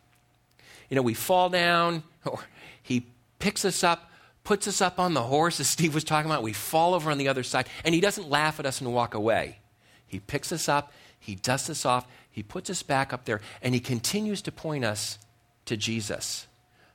You 0.89 0.95
know, 0.95 1.01
we 1.01 1.13
fall 1.13 1.49
down, 1.49 2.03
or 2.25 2.39
He 2.81 3.05
picks 3.39 3.65
us 3.65 3.83
up, 3.83 4.09
puts 4.43 4.67
us 4.67 4.81
up 4.81 4.99
on 4.99 5.13
the 5.13 5.23
horse, 5.23 5.59
as 5.59 5.69
Steve 5.69 5.93
was 5.93 6.03
talking 6.03 6.29
about. 6.29 6.43
We 6.43 6.53
fall 6.53 6.93
over 6.93 7.11
on 7.11 7.17
the 7.17 7.27
other 7.27 7.43
side, 7.43 7.67
and 7.83 7.93
He 7.93 8.01
doesn't 8.01 8.29
laugh 8.29 8.59
at 8.59 8.65
us 8.65 8.81
and 8.81 8.93
walk 8.93 9.13
away. 9.13 9.59
He 10.07 10.19
picks 10.19 10.51
us 10.51 10.67
up, 10.67 10.91
He 11.19 11.35
dusts 11.35 11.69
us 11.69 11.85
off, 11.85 12.07
He 12.31 12.41
puts 12.41 12.69
us 12.69 12.81
back 12.81 13.13
up 13.13 13.25
there, 13.25 13.41
and 13.61 13.73
He 13.73 13.79
continues 13.79 14.41
to 14.43 14.51
point 14.51 14.85
us 14.85 15.19
to 15.65 15.77
Jesus 15.77 16.47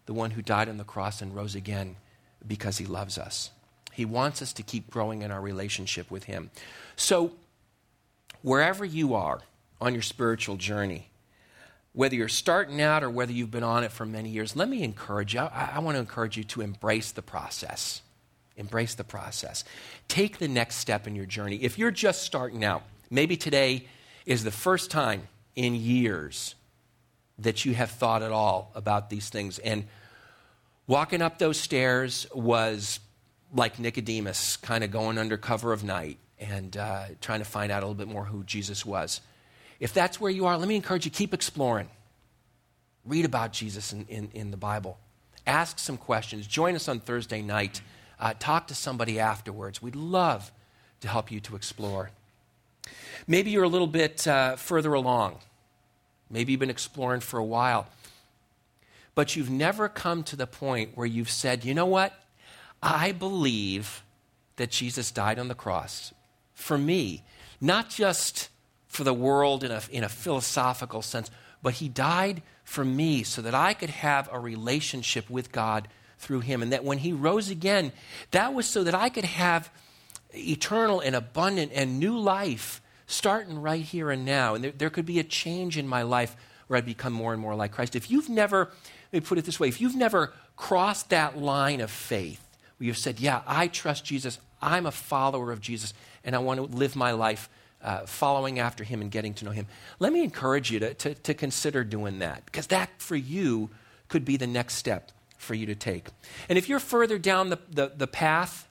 the 0.09 0.15
one 0.15 0.31
who 0.31 0.41
died 0.41 0.71
on 0.71 0.79
the 0.79 0.85
cross 0.85 1.21
and 1.21 1.37
rose 1.37 1.55
again 1.55 1.95
because 2.47 2.79
he 2.79 2.87
loves 2.87 3.19
us. 3.19 3.51
He 3.93 4.07
wants 4.07 4.41
us 4.41 4.55
to 4.55 4.63
keep 4.63 4.91
growing 4.91 5.21
in 5.21 5.31
our 5.31 5.41
relationship 5.41 6.11
with 6.11 6.25
him. 6.25 6.51
So, 6.97 7.33
wherever 8.41 8.87
you 8.87 9.15
are 9.15 9.41
on 9.83 9.93
your 9.93 10.03
spiritual 10.03 10.57
journey, 10.57 11.08
whether 11.93 12.15
you're 12.15 12.29
starting 12.29 12.81
out 12.81 13.03
or 13.03 13.11
whether 13.11 13.33
you've 13.33 13.51
been 13.51 13.65
on 13.65 13.85
it 13.85 13.93
for 13.93 14.07
many 14.07 14.29
years, 14.29 14.55
let 14.55 14.69
me 14.69 14.83
encourage 14.83 15.35
you. 15.35 15.41
I, 15.41 15.73
I 15.75 15.79
want 15.81 15.97
to 15.97 16.01
encourage 16.01 16.37
you 16.37 16.45
to 16.45 16.61
embrace 16.61 17.13
the 17.13 17.23
process. 17.23 18.03
Embrace 18.57 18.95
the 18.95 19.05
process. 19.05 19.65
Take 20.09 20.39
the 20.39 20.49
next 20.49 20.77
step 20.77 21.07
in 21.07 21.15
your 21.15 21.27
journey. 21.27 21.57
If 21.57 21.79
you're 21.79 21.91
just 21.91 22.23
starting 22.23 22.65
out, 22.65 22.83
maybe 23.11 23.37
today 23.37 23.87
is 24.27 24.45
the 24.45 24.51
first 24.51 24.91
time 24.91 25.29
in 25.55 25.75
years 25.75 26.55
that 27.39 27.65
you 27.65 27.75
have 27.75 27.91
thought 27.91 28.23
at 28.23 28.33
all 28.33 28.73
about 28.75 29.11
these 29.11 29.29
things. 29.29 29.59
And 29.61 29.87
walking 30.87 31.23
up 31.23 31.39
those 31.39 31.59
stairs 31.59 32.27
was 32.35 33.01
like 33.55 33.79
Nicodemus, 33.79 34.57
kind 34.57 34.85
of 34.85 34.91
going 34.91 35.19
under 35.19 35.37
cover 35.37 35.73
of 35.73 35.85
night 35.85 36.19
and 36.39 36.77
uh, 36.77 37.05
trying 37.21 37.39
to 37.39 37.45
find 37.45 37.73
out 37.73 37.83
a 37.83 37.87
little 37.87 37.95
bit 37.95 38.13
more 38.13 38.25
who 38.25 38.45
Jesus 38.45 38.85
was. 38.85 39.21
If 39.81 39.93
that's 39.93 40.21
where 40.21 40.31
you 40.31 40.47
are, 40.47 40.57
let 40.57 40.69
me 40.69 40.77
encourage 40.77 41.05
you 41.05 41.11
keep 41.11 41.33
exploring. 41.33 41.89
Read 43.05 43.25
about 43.25 43.53
Jesus 43.53 43.93
in, 43.93 44.07
in, 44.09 44.31
in 44.35 44.51
the 44.51 44.57
Bible. 44.57 44.99
Ask 45.47 45.79
some 45.79 45.97
questions. 45.97 46.47
Join 46.47 46.75
us 46.75 46.89
on 46.89 47.01
Thursday 47.01 47.43
night. 47.43 47.81
Uh, 48.19 48.35
talk 48.39 48.67
to 48.67 48.75
somebody 48.75 49.19
afterwards. 49.19 49.81
We'd 49.81 49.97
love 49.97 50.51
to 51.01 51.09
help 51.09 51.31
you 51.31 51.41
to 51.41 51.57
explore. 51.57 52.11
Maybe 53.27 53.51
you're 53.51 53.65
a 53.65 53.69
little 53.69 53.87
bit 53.87 54.27
uh, 54.27 54.57
further 54.57 54.95
along 54.95 55.39
Maybe 56.31 56.53
you've 56.53 56.61
been 56.61 56.71
exploring 56.71 57.21
for 57.21 57.39
a 57.39 57.45
while. 57.45 57.87
But 59.15 59.35
you've 59.35 59.51
never 59.51 59.89
come 59.89 60.23
to 60.25 60.37
the 60.37 60.47
point 60.47 60.91
where 60.95 61.07
you've 61.07 61.31
said, 61.31 61.65
you 61.65 61.75
know 61.75 61.87
what? 61.87 62.13
I 62.83 63.13
believe 63.13 64.05
that 64.57 64.71
Jesus 64.71 65.11
died 65.11 65.39
on 65.39 65.49
the 65.49 65.55
cross 65.55 66.13
for 66.55 66.79
me, 66.79 67.25
not 67.61 67.89
just 67.91 68.49
for 68.89 69.05
the 69.05 69.15
world 69.15 69.63
in 69.63 69.71
a, 69.71 69.83
in 69.91 70.03
a 70.03 70.09
philosophical 70.09 71.03
sense, 71.03 71.31
but 71.63 71.75
he 71.75 71.89
died 71.89 72.43
for 72.65 72.85
me 72.85 73.23
so 73.23 73.43
that 73.43 73.55
I 73.55 73.75
could 73.75 73.91
have 73.91 74.29
a 74.33 74.39
relationship 74.39 75.29
with 75.31 75.53
God 75.53 75.89
through 76.19 76.41
him. 76.41 76.63
And 76.63 76.73
that 76.73 76.85
when 76.85 76.99
he 76.99 77.13
rose 77.13 77.51
again, 77.51 77.93
that 78.33 78.55
was 78.55 78.67
so 78.67 78.85
that 78.85 78.95
I 78.95 79.09
could 79.09 79.25
have 79.25 79.71
eternal 80.35 81.01
and 81.01 81.15
abundant 81.15 81.73
and 81.75 81.99
new 81.99 82.19
life 82.19 82.81
starting 83.07 83.59
right 83.61 83.83
here 83.83 84.11
and 84.11 84.25
now. 84.25 84.55
And 84.55 84.65
there, 84.65 84.73
there 84.73 84.91
could 84.91 85.07
be 85.07 85.19
a 85.19 85.25
change 85.25 85.79
in 85.79 85.89
my 85.89 86.03
life 86.03 86.37
where 86.67 86.77
I'd 86.77 86.85
become 86.85 87.13
more 87.13 87.33
and 87.33 87.41
more 87.41 87.55
like 87.55 87.73
Christ. 87.73 87.97
If 87.97 88.11
you've 88.11 88.29
never, 88.29 88.71
let 89.13 89.23
me 89.23 89.27
put 89.27 89.39
it 89.39 89.45
this 89.45 89.59
way, 89.59 89.69
if 89.69 89.81
you've 89.81 89.97
never 89.97 90.33
crossed 90.57 91.11
that 91.11 91.39
line 91.39 91.81
of 91.81 91.91
faith, 91.91 92.45
where 92.77 92.87
you've 92.87 92.99
said, 92.99 93.19
Yeah, 93.19 93.43
I 93.47 93.69
trust 93.69 94.05
Jesus, 94.05 94.39
I'm 94.61 94.87
a 94.87 94.91
follower 94.91 95.51
of 95.51 95.61
Jesus, 95.61 95.95
and 96.23 96.37
I 96.37 96.39
want 96.39 96.59
to 96.59 96.77
live 96.77 96.95
my 96.95 97.13
life 97.13 97.49
uh, 97.83 98.07
following 98.07 98.59
after 98.59 98.85
him 98.85 99.01
and 99.01 99.11
getting 99.11 99.35
to 99.35 99.45
know 99.45 99.51
him, 99.51 99.67
let 99.99 100.13
me 100.13 100.23
encourage 100.23 100.71
you 100.71 100.81
to, 100.81 100.95
to, 100.95 101.15
to 101.15 101.35
consider 101.35 101.85
doing 101.85 102.19
that, 102.21 102.45
because 102.47 102.69
that 102.69 102.91
for 102.99 103.17
you 103.17 103.71
could 104.09 104.25
be 104.25 104.37
the 104.37 104.47
next 104.47 104.75
step 104.75 105.13
for 105.37 105.55
you 105.55 105.67
to 105.67 105.75
take. 105.75 106.09
And 106.49 106.59
if 106.59 106.69
you're 106.69 106.81
further 106.81 107.19
down 107.19 107.51
the, 107.51 107.59
the, 107.71 107.93
the 107.97 108.07
path, 108.07 108.69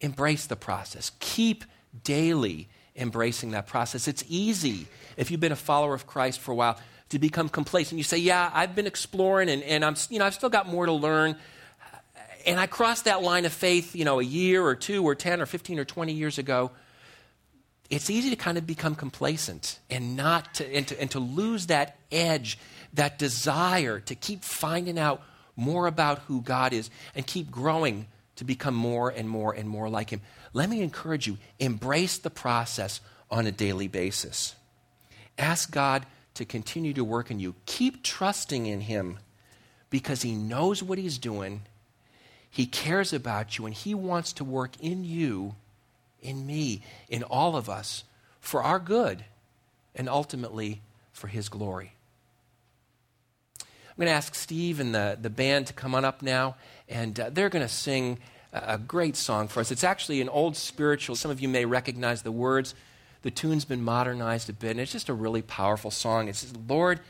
embrace 0.00 0.46
the 0.46 0.56
process. 0.56 1.12
Keep 1.20 1.64
daily 2.04 2.68
embracing 2.94 3.52
that 3.52 3.66
process. 3.66 4.08
It's 4.08 4.24
easy 4.28 4.86
if 5.16 5.30
you've 5.30 5.40
been 5.40 5.52
a 5.52 5.56
follower 5.56 5.94
of 5.94 6.06
Christ 6.06 6.40
for 6.40 6.52
a 6.52 6.54
while 6.54 6.78
to 7.10 7.18
become 7.18 7.48
complacent. 7.48 7.98
You 7.98 8.04
say, 8.04 8.18
Yeah, 8.18 8.50
I've 8.52 8.74
been 8.74 8.86
exploring 8.86 9.48
and, 9.48 9.62
and 9.62 9.84
I'm, 9.84 9.96
you 10.10 10.18
know, 10.18 10.26
I've 10.26 10.34
still 10.34 10.50
got 10.50 10.68
more 10.68 10.86
to 10.86 10.92
learn. 10.92 11.36
And 12.46 12.60
I 12.60 12.66
crossed 12.66 13.06
that 13.06 13.22
line 13.22 13.44
of 13.44 13.52
faith, 13.52 13.96
you 13.96 14.04
know, 14.04 14.20
a 14.20 14.24
year 14.24 14.64
or 14.64 14.76
two 14.76 15.02
or 15.02 15.16
10 15.16 15.40
or 15.40 15.46
15 15.46 15.80
or 15.80 15.84
20 15.84 16.12
years 16.12 16.38
ago. 16.38 16.70
It's 17.88 18.10
easy 18.10 18.30
to 18.30 18.36
kind 18.36 18.58
of 18.58 18.66
become 18.66 18.94
complacent 18.94 19.78
and 19.88 20.16
not 20.16 20.54
to, 20.54 20.74
and 20.74 20.88
to, 20.88 21.00
and 21.00 21.10
to 21.12 21.20
lose 21.20 21.66
that 21.66 21.98
edge, 22.10 22.58
that 22.94 23.18
desire 23.18 24.00
to 24.00 24.14
keep 24.14 24.42
finding 24.42 24.98
out 24.98 25.22
more 25.56 25.86
about 25.86 26.20
who 26.20 26.42
God 26.42 26.72
is 26.72 26.90
and 27.14 27.26
keep 27.26 27.50
growing 27.50 28.06
to 28.36 28.44
become 28.44 28.74
more 28.74 29.08
and 29.10 29.28
more 29.28 29.52
and 29.52 29.68
more 29.68 29.88
like 29.88 30.10
Him. 30.10 30.20
Let 30.52 30.68
me 30.68 30.82
encourage 30.82 31.26
you 31.26 31.38
embrace 31.58 32.18
the 32.18 32.30
process 32.30 33.00
on 33.30 33.46
a 33.46 33.52
daily 33.52 33.88
basis. 33.88 34.54
Ask 35.38 35.70
God 35.70 36.06
to 36.34 36.44
continue 36.44 36.92
to 36.94 37.04
work 37.04 37.30
in 37.30 37.40
you. 37.40 37.54
Keep 37.64 38.02
trusting 38.02 38.66
in 38.66 38.82
Him 38.82 39.18
because 39.90 40.22
He 40.22 40.34
knows 40.34 40.82
what 40.82 40.98
He's 40.98 41.18
doing, 41.18 41.62
He 42.50 42.66
cares 42.66 43.12
about 43.12 43.58
you, 43.58 43.66
and 43.66 43.74
He 43.74 43.94
wants 43.94 44.32
to 44.34 44.44
work 44.44 44.72
in 44.80 45.04
you, 45.04 45.54
in 46.26 46.46
me, 46.46 46.82
in 47.08 47.22
all 47.22 47.56
of 47.56 47.70
us 47.70 48.04
for 48.40 48.62
our 48.62 48.78
good 48.78 49.24
and 49.94 50.08
ultimately 50.08 50.80
for 51.12 51.28
His 51.28 51.48
glory. 51.48 51.92
I'm 53.60 53.96
going 53.96 54.08
to 54.08 54.12
ask 54.12 54.34
Steve 54.34 54.78
and 54.78 54.94
the, 54.94 55.16
the 55.20 55.30
band 55.30 55.68
to 55.68 55.72
come 55.72 55.94
on 55.94 56.04
up 56.04 56.20
now, 56.20 56.56
and 56.88 57.18
uh, 57.18 57.30
they're 57.30 57.48
going 57.48 57.66
to 57.66 57.72
sing 57.72 58.18
a 58.52 58.78
great 58.78 59.16
song 59.16 59.48
for 59.48 59.60
us. 59.60 59.70
It's 59.70 59.84
actually 59.84 60.20
an 60.20 60.28
old 60.28 60.56
spiritual. 60.56 61.16
Some 61.16 61.30
of 61.30 61.40
you 61.40 61.48
may 61.48 61.64
recognize 61.64 62.22
the 62.22 62.32
words. 62.32 62.74
The 63.22 63.30
tune's 63.30 63.64
been 63.64 63.82
modernized 63.82 64.48
a 64.48 64.52
bit, 64.52 64.72
and 64.72 64.80
it's 64.80 64.92
just 64.92 65.08
a 65.08 65.14
really 65.14 65.42
powerful 65.42 65.90
song. 65.90 66.28
It 66.28 66.36
says, 66.36 66.54
Lord, 66.68 67.00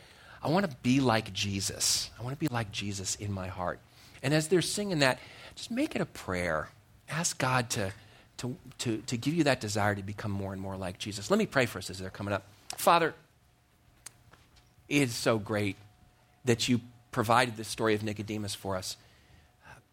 I 0.43 0.49
want 0.49 0.69
to 0.69 0.77
be 0.83 1.01
like 1.01 1.33
Jesus. 1.33 2.11
I 2.19 2.23
want 2.23 2.35
to 2.35 2.41
be 2.41 2.53
like 2.53 2.73
Jesus 2.73 3.17
in 3.17 3.33
my 3.33 3.49
heart. 3.49 3.81
And 4.23 4.33
as 4.33 4.49
they're 4.49 4.63
singing 4.63 5.01
that, 5.01 5.19
just 5.57 5.71
make 5.71 5.95
it 5.95 6.01
a 6.01 6.07
prayer. 6.07 6.69
Ask 7.09 7.39
God 7.39 7.71
to, 7.71 7.93
to, 8.39 8.57
to, 8.79 8.99
to 8.99 9.17
give 9.17 9.35
you 9.35 9.45
that 9.45 9.61
desire 9.61 9.95
to 9.95 10.03
become 10.03 10.31
more 10.31 10.53
and 10.53 10.61
more 10.61 10.77
like 10.77 10.99
Jesus. 10.99 11.31
Let 11.31 11.39
me 11.39 11.47
pray 11.47 11.67
for 11.67 11.79
us 11.79 11.91
as 11.91 11.99
they're 11.99 12.11
coming 12.11 12.35
up. 12.35 12.45
Father, 12.77 13.15
it 14.89 15.03
is 15.03 15.15
so 15.15 15.39
great 15.39 15.77
that 16.45 16.69
you 16.69 16.81
provided 17.11 17.57
the 17.57 17.65
story 17.65 17.95
of 17.95 18.03
Nicodemus 18.03 18.55
for 18.55 18.77
us, 18.77 18.97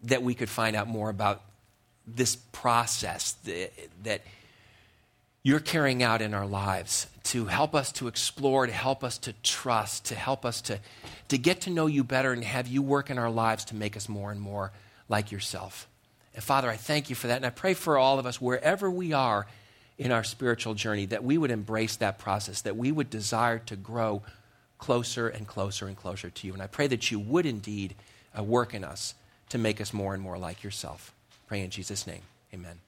that 0.04 0.22
we 0.22 0.34
could 0.34 0.50
find 0.50 0.76
out 0.76 0.88
more 0.88 1.10
about 1.10 1.42
this 2.06 2.36
process 2.36 3.32
that, 3.46 3.72
that 4.04 4.22
you're 5.42 5.60
carrying 5.60 6.04
out 6.04 6.22
in 6.22 6.34
our 6.34 6.46
lives 6.46 7.08
to 7.24 7.46
help 7.46 7.74
us 7.74 7.92
to 7.94 8.08
explore, 8.08 8.66
to 8.68 8.74
help 8.74 9.04
us 9.04 9.18
to 9.20 9.34
trust, 9.44 10.06
to 10.06 10.16
help 10.16 10.46
us 10.46 10.62
to, 10.62 10.80
to 11.30 11.38
get 11.38 11.62
to 11.62 11.70
know 11.70 11.86
you 11.86 12.04
better 12.04 12.34
and 12.34 12.44
have 12.44 12.68
you 12.68 12.82
work 12.82 13.10
in 13.10 13.18
our 13.18 13.30
lives 13.30 13.66
to 13.66 13.76
make 13.76 13.96
us 13.96 14.10
more 14.10 14.32
and 14.32 14.42
more 14.42 14.72
like 15.08 15.32
yourself. 15.32 15.88
And 16.34 16.44
Father, 16.44 16.70
I 16.70 16.78
thank 16.78 17.10
you 17.10 17.16
for 17.16 17.28
that. 17.28 17.38
And 17.38 17.46
I 17.46 17.50
pray 17.50 17.74
for 17.74 17.98
all 17.98 18.20
of 18.20 18.26
us, 18.26 18.42
wherever 18.42 18.90
we 18.90 19.14
are 19.14 19.46
in 19.98 20.12
our 20.12 20.24
spiritual 20.24 20.74
journey, 20.74 21.06
that 21.08 21.24
we 21.24 21.38
would 21.38 21.52
embrace 21.52 21.96
that 21.98 22.18
process, 22.18 22.62
that 22.62 22.76
we 22.76 22.92
would 22.92 23.10
desire 23.10 23.60
to 23.60 23.76
grow 23.76 24.24
closer 24.78 25.28
and 25.28 25.48
closer 25.48 25.88
and 25.88 25.96
closer 25.96 26.30
to 26.30 26.48
you. 26.48 26.54
And 26.54 26.62
I 26.62 26.68
pray 26.68 26.88
that 26.88 27.12
you 27.12 27.20
would 27.20 27.46
indeed 27.46 27.96
uh, 28.38 28.44
work 28.44 28.74
in 28.74 28.84
us 28.84 29.14
to 29.50 29.58
make 29.58 29.80
us 29.80 29.94
more 29.94 30.14
and 30.14 30.22
more 30.22 30.38
like 30.38 30.64
yourself. 30.64 31.14
Pray 31.48 31.62
in 31.62 31.70
Jesus' 31.70 32.08
name. 32.08 32.22
Amen. 32.54 32.80